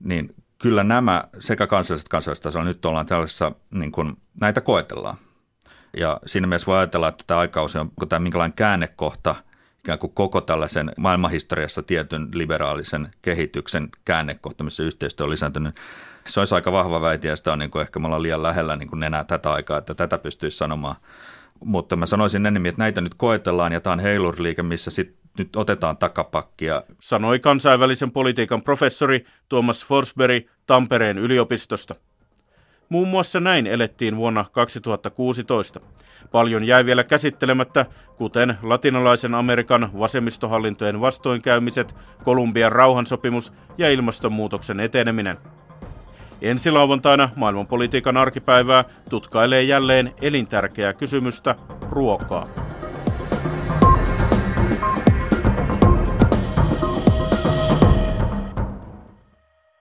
Niin 0.00 0.34
kyllä 0.58 0.84
nämä 0.84 1.24
sekä 1.40 1.66
kansalliset 1.66 2.08
kansallisella 2.08 2.44
tasolla 2.44 2.64
nyt 2.64 2.84
ollaan 2.84 3.06
tällaisessa, 3.06 3.52
niin 3.70 3.92
kuin, 3.92 4.16
näitä 4.40 4.60
koetellaan. 4.60 5.16
Ja 5.96 6.20
siinä 6.26 6.46
mielessä 6.46 6.66
voi 6.66 6.78
ajatella, 6.78 7.08
että 7.08 7.24
tämä 7.26 7.40
aikausi 7.40 7.78
on 7.78 7.90
tämä 8.08 8.20
minkälainen 8.20 8.56
käännekohta 8.56 9.34
ikään 9.78 9.98
kuin 9.98 10.12
koko 10.14 10.40
tällaisen 10.40 10.92
maailmanhistoriassa 10.96 11.82
tietyn 11.82 12.28
liberaalisen 12.34 13.10
kehityksen 13.22 13.88
käännekohta, 14.04 14.64
missä 14.64 14.82
yhteistyö 14.82 15.24
on 15.24 15.30
lisääntynyt. 15.30 15.76
Se 16.26 16.40
olisi 16.40 16.54
aika 16.54 16.72
vahva 16.72 17.00
väite 17.00 17.28
ja 17.28 17.36
sitä 17.36 17.52
on 17.52 17.58
niin 17.58 17.70
kuin 17.70 17.82
ehkä 17.82 17.98
me 17.98 18.06
ollaan 18.06 18.22
liian 18.22 18.42
lähellä 18.42 18.76
niin 18.76 18.88
kuin 18.88 19.02
enää 19.02 19.24
tätä 19.24 19.52
aikaa, 19.52 19.78
että 19.78 19.94
tätä 19.94 20.18
pystyisi 20.18 20.56
sanomaan– 20.56 20.96
mutta 21.64 21.96
mä 21.96 22.06
sanoisin 22.06 22.46
enemmän, 22.46 22.68
että 22.68 22.82
näitä 22.82 23.00
nyt 23.00 23.14
koetellaan 23.14 23.72
ja 23.72 23.80
tämä 23.80 23.92
on 23.92 24.00
heiluriliike, 24.00 24.62
missä 24.62 24.90
sit 24.90 25.16
nyt 25.38 25.56
otetaan 25.56 25.96
takapakkia. 25.96 26.82
Sanoi 27.00 27.38
kansainvälisen 27.38 28.10
politiikan 28.10 28.62
professori 28.62 29.24
Thomas 29.48 29.86
Forsberg 29.86 30.46
Tampereen 30.66 31.18
yliopistosta. 31.18 31.94
Muun 32.88 33.08
muassa 33.08 33.40
näin 33.40 33.66
elettiin 33.66 34.16
vuonna 34.16 34.44
2016. 34.52 35.80
Paljon 36.32 36.64
jäi 36.64 36.84
vielä 36.84 37.04
käsittelemättä, 37.04 37.86
kuten 38.16 38.56
latinalaisen 38.62 39.34
Amerikan 39.34 39.90
vasemmistohallintojen 39.98 41.00
vastoinkäymiset, 41.00 41.94
Kolumbian 42.24 42.72
rauhansopimus 42.72 43.52
ja 43.78 43.90
ilmastonmuutoksen 43.90 44.80
eteneminen. 44.80 45.38
Ensi 46.42 46.70
lauantaina 46.70 47.28
maailmanpolitiikan 47.36 48.16
arkipäivää 48.16 48.84
tutkailee 49.10 49.62
jälleen 49.62 50.14
elintärkeää 50.22 50.92
kysymystä, 50.92 51.54
ruokaa. 51.90 52.48